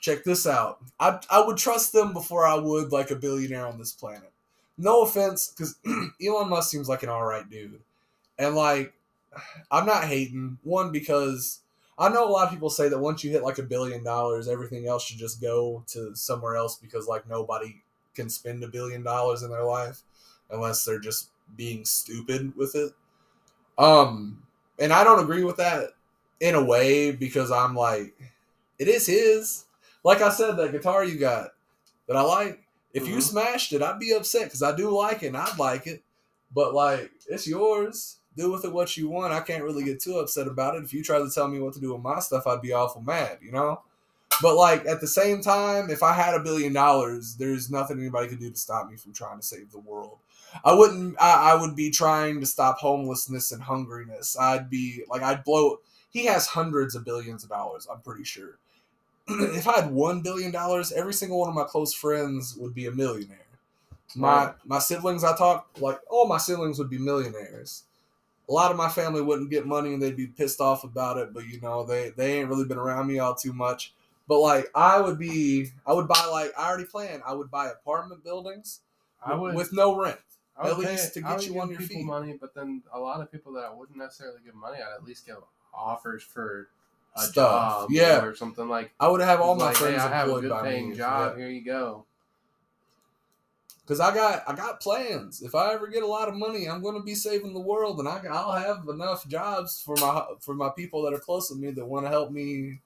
[0.00, 3.78] check this out," I I would trust them before I would like a billionaire on
[3.78, 4.32] this planet.
[4.76, 5.76] No offense, because
[6.20, 7.78] Elon Musk seems like an all right dude,
[8.40, 8.92] and like
[9.70, 11.60] I'm not hating one because
[11.98, 14.48] I know a lot of people say that once you hit like a billion dollars,
[14.48, 17.82] everything else should just go to somewhere else because like nobody
[18.14, 20.02] can spend a billion dollars in their life
[20.50, 22.92] unless they're just being stupid with it.
[23.78, 24.42] Um,
[24.78, 25.90] and I don't agree with that
[26.40, 28.14] in a way because I'm like,
[28.78, 29.64] it is his.
[30.04, 31.50] Like I said, that guitar you got
[32.08, 32.64] that I like.
[32.94, 33.22] If you Mhm.
[33.22, 36.02] smashed it, I'd be upset because I do like it and I'd like it.
[36.54, 38.17] But like, it's yours.
[38.38, 39.32] Do with it what you want.
[39.34, 40.84] I can't really get too upset about it.
[40.84, 43.02] If you try to tell me what to do with my stuff, I'd be awful
[43.02, 43.82] mad, you know?
[44.40, 48.28] But like at the same time, if I had a billion dollars, there's nothing anybody
[48.28, 50.18] could do to stop me from trying to save the world.
[50.64, 51.20] I wouldn't.
[51.20, 54.38] I, I would be trying to stop homelessness and hungriness.
[54.38, 55.80] I'd be like, I'd blow.
[56.10, 57.86] He has hundreds of billions of dollars.
[57.90, 58.58] I'm pretty sure.
[59.28, 62.86] if I had one billion dollars, every single one of my close friends would be
[62.86, 63.38] a millionaire.
[64.14, 64.54] My Right.
[64.64, 67.84] my siblings, I talk like all my siblings would be millionaires.
[68.48, 71.34] A lot of my family wouldn't get money and they'd be pissed off about it,
[71.34, 73.92] but you know they they ain't really been around me all too much.
[74.26, 77.22] But like I would be, I would buy like I already planned.
[77.26, 78.80] I would buy apartment buildings
[79.24, 80.18] I would with no rent.
[80.56, 82.04] I would at least to I get you on your people feet.
[82.06, 85.04] money, but then a lot of people that I wouldn't necessarily give money, I'd at
[85.04, 85.36] least give
[85.72, 86.68] offers for
[87.16, 88.22] a Stuff, job, yeah.
[88.22, 88.92] or something like.
[89.00, 90.96] I would have all my like, friends hey, I have a good by paying me.
[90.96, 91.36] job.
[91.36, 92.04] Here you go.
[93.88, 95.40] Because I got I got plans.
[95.40, 97.98] If I ever get a lot of money, I'm going to be saving the world,
[97.98, 101.54] and I, I'll have enough jobs for my for my people that are close to
[101.54, 102.80] me that want to help me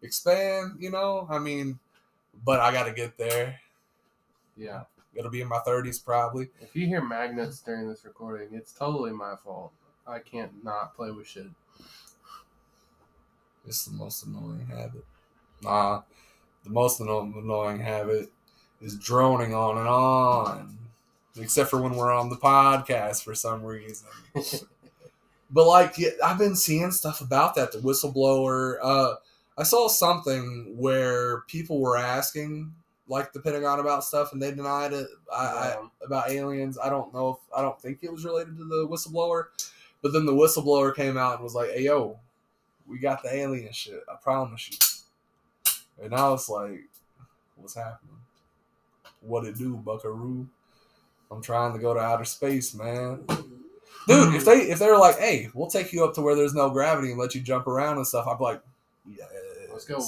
[0.00, 0.76] expand.
[0.78, 1.80] You know, I mean,
[2.44, 3.58] but I got to get there.
[4.56, 4.82] Yeah.
[5.16, 6.50] It'll be in my 30s probably.
[6.60, 9.72] If you hear magnets during this recording, it's totally my fault.
[10.06, 11.46] I can't not play with shit.
[13.66, 15.04] It's the most annoying habit.
[15.62, 16.02] Nah,
[16.62, 18.30] the most annoying habit
[18.84, 20.78] is droning on and on.
[21.40, 24.06] Except for when we're on the podcast for some reason.
[25.50, 27.72] but like, I've been seeing stuff about that.
[27.72, 28.76] The whistleblower.
[28.80, 29.14] Uh,
[29.58, 32.72] I saw something where people were asking,
[33.08, 35.08] like the Pentagon, about stuff, and they denied it.
[35.32, 36.78] I, I Um, about aliens.
[36.78, 39.46] I don't know if I don't think it was related to the whistleblower,
[40.02, 42.18] but then the whistleblower came out and was like, "Hey yo,
[42.86, 44.02] we got the alien shit.
[44.08, 44.78] I promise you."
[46.04, 46.84] And I was like,
[47.56, 48.23] "What's happening?
[49.26, 50.48] What it do, Buckaroo?
[51.30, 53.24] I'm trying to go to outer space, man."
[54.06, 56.54] Dude, if they if they were like, "Hey, we'll take you up to where there's
[56.54, 58.60] no gravity and let you jump around and stuff," I'd be like,
[59.08, 59.28] "Yes,
[59.72, 60.00] let's go.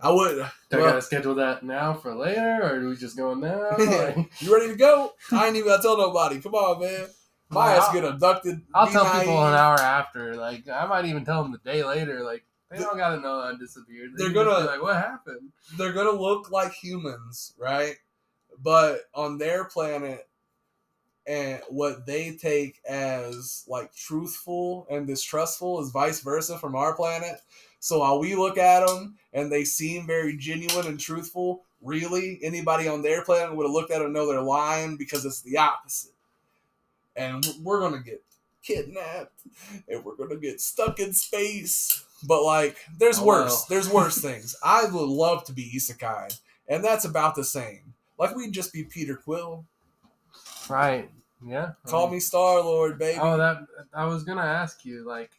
[0.00, 0.36] I would.
[0.70, 3.76] Do I gotta schedule that now for later, or do we just go now?
[3.78, 5.12] Like, You ready to go?
[5.32, 6.40] I ain't even gotta tell nobody.
[6.40, 7.06] Come on, man.
[7.48, 8.62] My Well, ass get abducted.
[8.74, 10.34] I'll tell people an hour after.
[10.34, 12.22] Like I might even tell them the day later.
[12.24, 14.12] Like they don't gotta know I disappeared.
[14.16, 17.96] They They're gonna- be like, "What happened?" they're gonna look like humans, right?
[18.58, 20.28] But on their planet,
[21.26, 27.40] and what they take as like truthful and distrustful is vice versa from our planet.
[27.80, 32.88] So while we look at them and they seem very genuine and truthful, really anybody
[32.88, 35.58] on their planet would have looked at them and know they're lying because it's the
[35.58, 36.12] opposite.
[37.16, 38.22] And we're gonna get
[38.62, 39.42] kidnapped
[39.88, 42.04] and we're gonna get stuck in space.
[42.24, 43.50] But like, there's Oh, worse.
[43.50, 43.66] well.
[43.68, 44.56] There's worse things.
[44.64, 46.38] I would love to be isekai,
[46.68, 47.94] and that's about the same.
[48.18, 49.64] Like we'd just be Peter Quill.
[50.68, 51.10] Right.
[51.46, 51.72] Yeah.
[51.84, 53.18] Call me Star Lord, baby.
[53.20, 53.58] Oh, that
[53.92, 55.04] I was gonna ask you.
[55.06, 55.30] Like,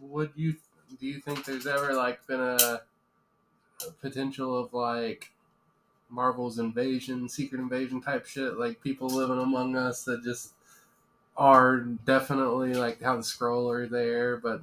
[0.00, 0.54] would you
[0.98, 2.80] do you think there's ever like been a,
[3.86, 5.30] a potential of like
[6.08, 8.58] Marvel's invasion, secret invasion type shit?
[8.58, 10.52] Like people living among us that just
[11.36, 14.62] are definitely like how the Skrull are there, but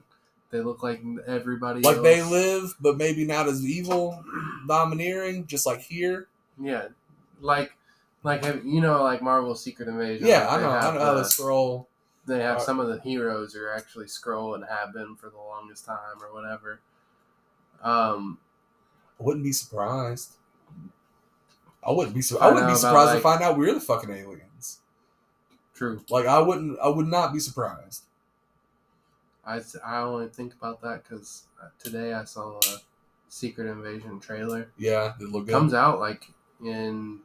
[0.51, 1.81] they look like everybody.
[1.81, 4.23] like they live, but maybe not as evil,
[4.67, 6.27] domineering, just like here.
[6.59, 6.87] Yeah,
[7.41, 7.71] like
[8.23, 10.27] like have, you know like Marvel Secret Invasion.
[10.27, 10.69] Yeah, like, I know.
[10.69, 11.85] I know how the- the Skrull.
[12.25, 15.37] they have Uh, some of the heroes are actually Skrull and have been for the
[15.37, 16.79] longest time or whatever.
[17.81, 18.39] Um,
[19.19, 20.33] I wouldn't be surprised.
[21.83, 22.21] I wouldn't be.
[22.21, 24.79] Su- I I wouldn't be surprised to find out we're the fucking aliens.
[25.73, 26.03] true.
[26.09, 26.77] Like I wouldn't.
[26.83, 28.03] I would not be surprised.
[29.49, 32.77] I, I only think about that because uh, today I saw a
[33.29, 34.69] Secret Invasion trailer.
[34.77, 35.53] Yeah, it look good.
[35.53, 36.27] Comes out like
[36.63, 37.19] in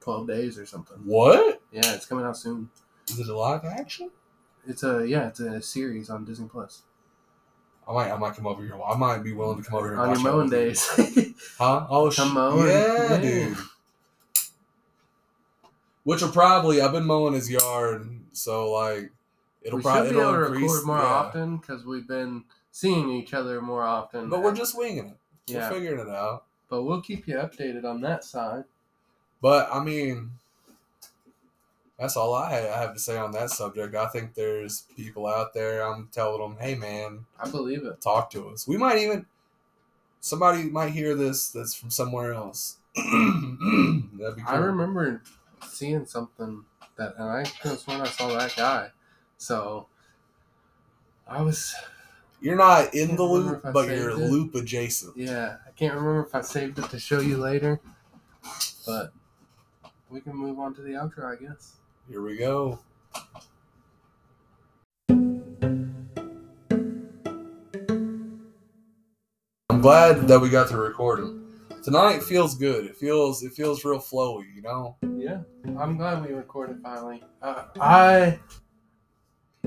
[0.00, 0.96] twelve days or something.
[1.04, 2.70] what Yeah, it's coming out soon.
[3.08, 3.28] is it?
[3.28, 4.10] A live action?
[4.66, 6.82] It's a yeah, it's a series on Disney Plus.
[7.88, 8.10] I might.
[8.12, 8.78] I might come over here.
[8.80, 10.88] I might be willing to come over here and On your mowing days.
[11.58, 11.86] Huh?
[11.90, 12.68] Oh, sh- Come mowing.
[12.68, 13.20] Yeah, Yeah.
[13.20, 13.56] dude.
[16.04, 16.80] Which will probably.
[16.80, 19.10] I've been mowing his yard, so like
[19.62, 21.04] it'll we probably should be able to record more yeah.
[21.04, 24.28] often because we've been seeing each other more often.
[24.28, 25.16] But we're just winging it.
[25.46, 25.68] yeah.
[25.68, 26.44] We're figuring it out.
[26.68, 28.64] But we'll keep you updated on that side.
[29.42, 30.30] But I mean,
[31.98, 33.94] that's all I have to say on that subject.
[33.94, 35.82] I think there's people out there.
[35.82, 38.00] I'm telling them, hey man, I believe it.
[38.00, 38.66] talk to us.
[38.66, 39.26] We might even
[40.20, 42.76] somebody might hear this that's from somewhere else.
[42.96, 44.44] That'd be cool.
[44.46, 45.22] I remember
[45.68, 46.64] seeing something
[46.96, 48.90] that, and I could have sworn I saw that guy.
[49.40, 49.86] So
[51.26, 51.74] I was,
[52.42, 54.18] You're not in the loop, but you're it.
[54.18, 55.16] loop adjacent.
[55.16, 57.80] yeah, I can't remember if I saved it to show you later,
[58.86, 59.14] but
[60.10, 61.76] we can move on to the outro, I guess.
[62.06, 62.80] Here we go.
[69.70, 71.60] I'm glad that we got to record them.
[71.82, 72.84] Tonight feels good.
[72.84, 74.96] It feels it feels real flowy, you know.
[75.16, 75.40] Yeah,
[75.78, 77.22] I'm glad we recorded finally.
[77.40, 78.38] Uh, I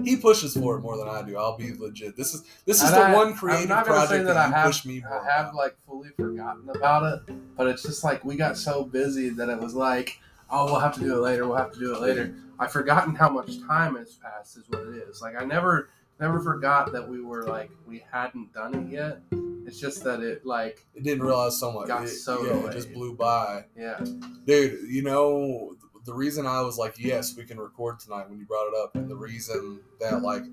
[0.03, 1.37] He pushes for it more than I do.
[1.37, 2.15] I'll be legit.
[2.17, 4.53] This is this is And the I- one creative not gonna say project that that,
[4.53, 5.19] I have- push me more.
[5.21, 5.55] I have on.
[5.55, 9.59] like fully forgotten about it, but it's just like we got so busy that it
[9.59, 10.19] was like,
[10.49, 11.47] oh, we'll have to do it later.
[11.47, 12.35] We'll have to do it later.
[12.59, 14.57] I've forgotten how much time has passed.
[14.57, 15.21] Is what it is.
[15.21, 15.89] Like I never,
[16.19, 19.19] never forgot that we were like we hadn't done it yet.
[19.65, 21.87] It's just that it like It didn't realize so much.
[21.87, 23.65] Got It- so yeah, it just blew by.
[23.77, 24.03] yeah
[24.45, 25.75] Dude, you know
[26.05, 28.95] the reason I was like, yes, we can record tonight when you brought it up,
[28.95, 30.43] and the reason that like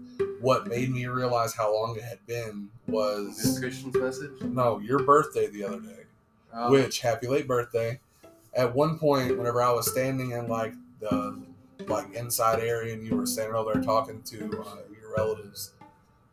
[0.40, 4.40] what made me realize how long it had been this was Christian's message.
[4.42, 6.04] no, your birthday the other day.
[6.52, 8.00] Oh, Which happy late birthday.
[8.54, 11.40] At one point, whenever I was standing in like the
[11.86, 15.72] like inside area and you were standing over there talking to uh, your relatives,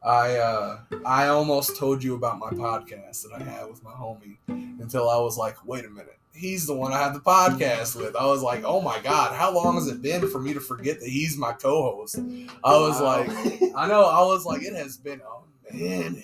[0.03, 4.37] I uh, I almost told you about my podcast that I had with my homie
[4.47, 6.16] until I was like, wait a minute.
[6.37, 8.15] He's the one I have the podcast with.
[8.15, 10.99] I was like, oh my God, how long has it been for me to forget
[10.99, 12.19] that he's my co host?
[12.63, 13.19] I was wow.
[13.25, 13.29] like,
[13.75, 16.23] I know, I was like, it has been a minute.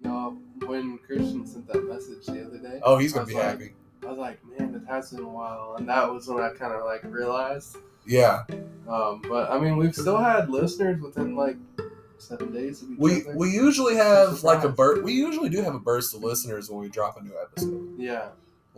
[0.00, 2.80] no, when Christian sent that message the other day.
[2.82, 3.72] Oh, he's gonna be like- happy.
[4.06, 6.72] I was like, man, it has been a while, and that was when I kind
[6.72, 7.76] of like realized.
[8.06, 8.44] Yeah.
[8.88, 11.56] Um, but I mean, we've still had listeners within like
[12.16, 13.36] seven days We other.
[13.36, 15.02] we usually have like a burst.
[15.02, 17.98] We usually do have a burst of listeners when we drop a new episode.
[17.98, 18.28] yeah.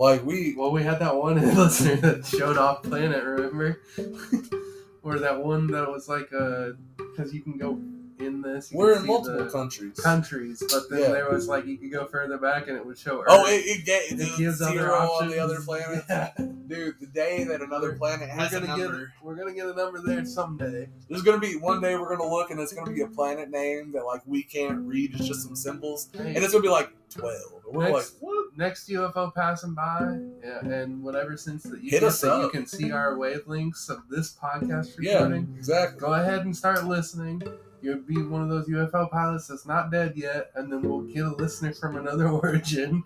[0.00, 3.22] Like we, Well, we had that one listener that showed off Planet.
[3.22, 3.80] Remember?
[5.02, 7.78] or that one that was like uh, because you can go
[8.18, 8.70] in this.
[8.70, 9.98] we're in multiple countries.
[9.98, 11.08] countries, but then Yeah.
[11.12, 13.20] there was like you could go further back and it would show.
[13.20, 13.26] Earth.
[13.28, 16.04] Oh, it, it, It the gives other zero on the other planet.
[16.08, 16.30] Yeah.
[16.66, 19.66] Dude, the day that another planet We're has a gonna get number, we're gonna get
[19.66, 20.88] a number there someday.
[21.08, 23.90] there's gonna be one day we're gonna look and it's gonna be a planet name
[23.92, 25.12] that like we can't read.
[25.14, 27.62] It's just some symbols, Hey, and it's gonna be like twelve.
[27.66, 28.39] We're Next- like, what?
[28.60, 32.66] Next UFO passing by, yeah, and whatever sense that you Hit us that you can
[32.66, 35.98] see our wavelengths of this podcast recording, Yeah, exactly.
[35.98, 37.42] go ahead and start listening.
[37.82, 41.24] You'll be one of those UFO pilots that's not dead yet, and then we'll get
[41.24, 43.02] a listener from another origin.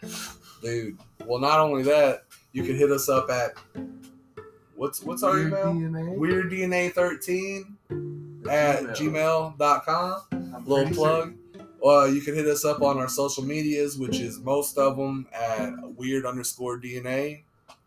[0.61, 0.99] Dude.
[1.25, 3.53] Well, not only that, you can hit us up at
[4.75, 5.67] what's what's our Weird email?
[5.75, 6.19] DNA.
[6.19, 7.77] Weird DNA thirteen
[8.51, 10.23] at gmail.com.
[10.33, 11.35] I'm Little plug.
[11.85, 15.27] Uh, you can hit us up on our social medias, which is most of them
[15.33, 17.43] at weird underscore DNA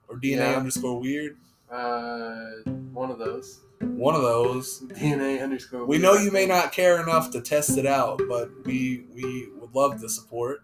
[0.08, 0.58] or DNA Yeah.
[0.58, 1.38] underscore weird.
[1.72, 2.52] Uh,
[2.94, 3.60] one of those.
[3.82, 4.82] One of those.
[4.82, 5.86] DNA underscore.
[5.86, 9.74] We know you may not care enough to test it out, but we we would
[9.74, 10.62] love the support.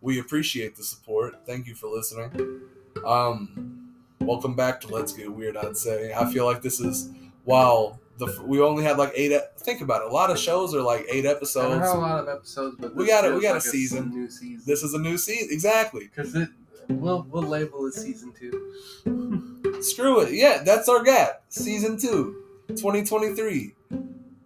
[0.00, 1.36] We appreciate the support.
[1.46, 2.60] Thank you for listening.
[3.04, 5.56] Um, welcome back to Let's Get Weird.
[5.56, 7.10] I'd say I feel like this is
[7.44, 9.32] while the we only had like eight.
[9.58, 10.08] Think about it.
[10.08, 11.88] A lot of shows are like eight episodes.
[11.88, 14.10] a lot of episodes, but We got a- we got a like it's season.
[14.10, 14.62] new season.
[14.66, 15.48] This is a new season.
[15.50, 16.08] Exactly.
[16.14, 16.48] because it
[16.88, 19.80] we'll we'll label it season two.
[19.82, 20.32] Screw it.
[20.32, 21.42] Yeah, that's our gap.
[21.48, 22.36] Season two,
[22.68, 23.74] 2023.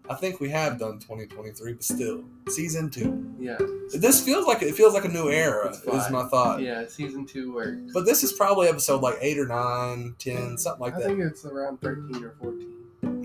[0.08, 3.34] I think we have done 2023, but still, season two.
[3.40, 3.58] Yeah,
[3.92, 5.70] This feels like it feels like a new era.
[5.70, 6.60] Is my thought.
[6.62, 7.90] yeah, season two works.
[7.92, 11.04] But this is probably episode like eight or nine, ten, something like I that.
[11.06, 12.72] I think it's around thirteen or fourteen.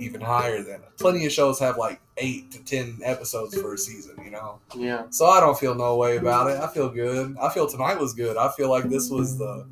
[0.01, 0.97] Even higher than it.
[0.97, 4.59] Plenty of shows have like eight to ten episodes for a season, you know.
[4.75, 5.03] Yeah.
[5.11, 6.59] So I don't feel no way about it.
[6.59, 7.35] I feel good.
[7.39, 8.37] I feel tonight was good.
[8.37, 9.65] I feel like this was the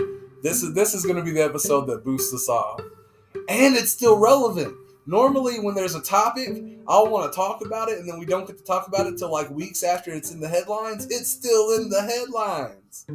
[0.44, 2.82] this is this is gonna be the episode that boosts us off.
[3.48, 4.76] And it's still relevant.
[5.06, 6.50] Normally when there's a topic,
[6.88, 9.18] I'll want to talk about it and then we don't get to talk about it
[9.18, 11.08] till like weeks after it's in the headlines.
[11.10, 13.08] It's still in the headlines.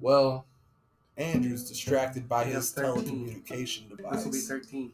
[0.00, 0.46] Well,
[1.20, 3.04] Andrew's distracted by his 13.
[3.44, 4.24] telecommunication device.
[4.24, 4.92] This will be 13.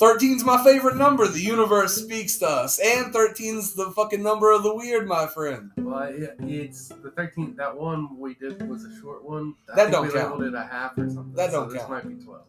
[0.00, 1.28] 13's my favorite number.
[1.28, 2.78] The universe speaks to us.
[2.78, 5.70] And 13's the fucking number of the weird, my friend.
[5.76, 7.56] Well, it, it's the 13th.
[7.56, 9.54] That one we did was a short one.
[9.70, 10.38] I That don't we count.
[10.40, 11.34] labeled it a half or something.
[11.34, 11.90] That don't this count.
[11.90, 12.42] might be 12.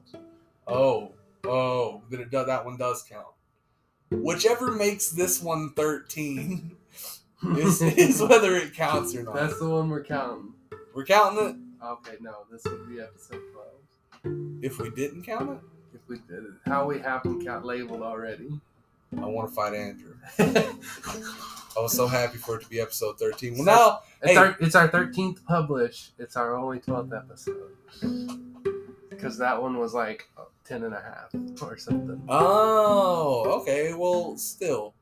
[0.68, 1.12] Oh,
[1.44, 3.28] oh, then it does, that one does count.
[4.12, 6.72] Whichever makes this one 13
[7.58, 9.36] is, is whether it counts or not.
[9.36, 10.54] That's the one we're counting.
[10.94, 13.42] We're counting Okay, no, this would be episode
[14.24, 14.64] 12.
[14.64, 15.60] If we didn't count it,
[15.96, 16.52] If we did it.
[16.66, 18.60] How we have them count labeled already.
[19.18, 20.14] I want to fight Andrew.
[20.40, 23.56] I was so happy for it to be episode 13.
[23.56, 24.36] Well, now, Hey.
[24.38, 26.12] our, it's our 13th publish.
[26.20, 27.72] It's our only 12th episode.
[29.10, 30.30] Because that one was like
[30.66, 32.22] 10 and a half or something.
[32.30, 34.94] oh, okay, well, still.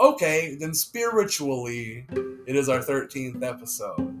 [0.00, 2.06] Okay, then spiritually,
[2.46, 4.18] it is our 13th episode.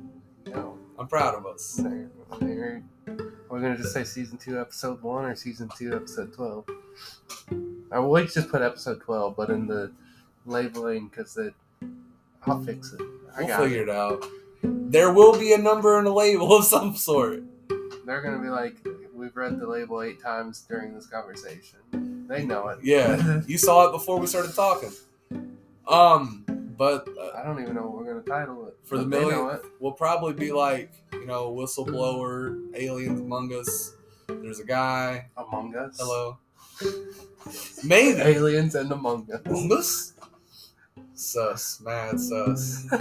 [1.02, 1.80] I'm proud of us.
[1.82, 2.82] There, there.
[3.48, 6.64] We're gonna just say season two, episode one, or season two, episode twelve.
[7.90, 9.90] I will just put episode twelve, but in the
[10.46, 11.54] labeling, because it,
[12.46, 13.00] I'll fix it.
[13.36, 14.24] I We'll got figure it out.
[14.62, 17.42] There will be a number and a label of some sort.
[18.06, 18.76] They're gonna be like,
[19.12, 22.26] we've read the label eight times during this conversation.
[22.28, 22.78] They know it.
[22.84, 24.92] Yeah, you saw it before we started talking.
[25.88, 26.44] Um,
[26.82, 28.74] but uh, I don't even know what we're gonna title it.
[28.82, 29.62] For the but million- it.
[29.78, 33.94] we'll probably be like, you know, whistleblower, aliens among us.
[34.26, 35.28] There's a guy.
[35.36, 35.96] Among Us.
[36.00, 36.38] Hello.
[37.84, 38.20] Maybe.
[38.20, 39.40] Aliens and Among Us.
[39.46, 40.14] Among us.
[41.14, 42.84] Sus, mad sus.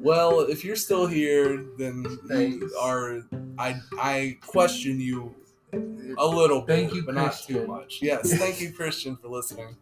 [0.00, 3.22] Well, if you're still here, then you are.
[3.58, 5.34] I I question you
[6.18, 7.98] a little bit, Thank you, but not too much.
[8.00, 9.76] Yes, thank you, Christian, for listening.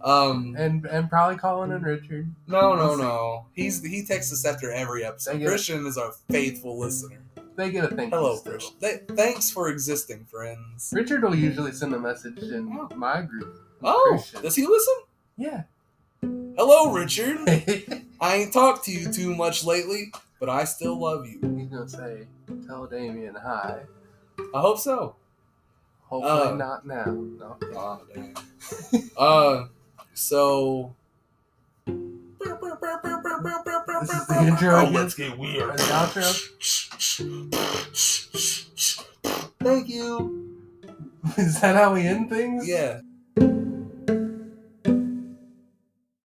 [0.00, 2.32] Um, And and probably Colin and Richard.
[2.46, 3.46] no, no, no.
[3.52, 5.44] He's he texts us after every episode.
[5.44, 7.18] Christian is a faithful listener.
[7.56, 8.52] They get a thank you Hello, still.
[8.52, 8.76] Christian.
[8.80, 10.92] Th- thanks for existing, friends.
[10.94, 13.60] Richard will usually send a message in my group.
[13.82, 14.42] Oh, Christian.
[14.42, 14.94] does he listen?
[15.36, 15.62] Yeah.
[16.22, 17.38] Hello, Richard.
[18.20, 21.40] I ain't talked to you too much lately, but I still love you.
[21.56, 22.26] He's gonna say,
[22.68, 23.80] "Tell Damian hi."
[24.54, 25.16] I hope so.
[26.08, 27.04] Hopefully Uh, not now.
[27.04, 27.56] No.
[27.74, 28.34] Oh, dang.
[29.16, 29.66] uh,
[30.14, 30.94] so.
[31.86, 31.96] This
[34.14, 35.70] is the intro Oh, let's get weird.
[35.70, 36.24] And the outro.
[39.60, 40.54] Thank you.
[41.36, 42.66] Is that how we end things?
[42.66, 43.00] Yeah.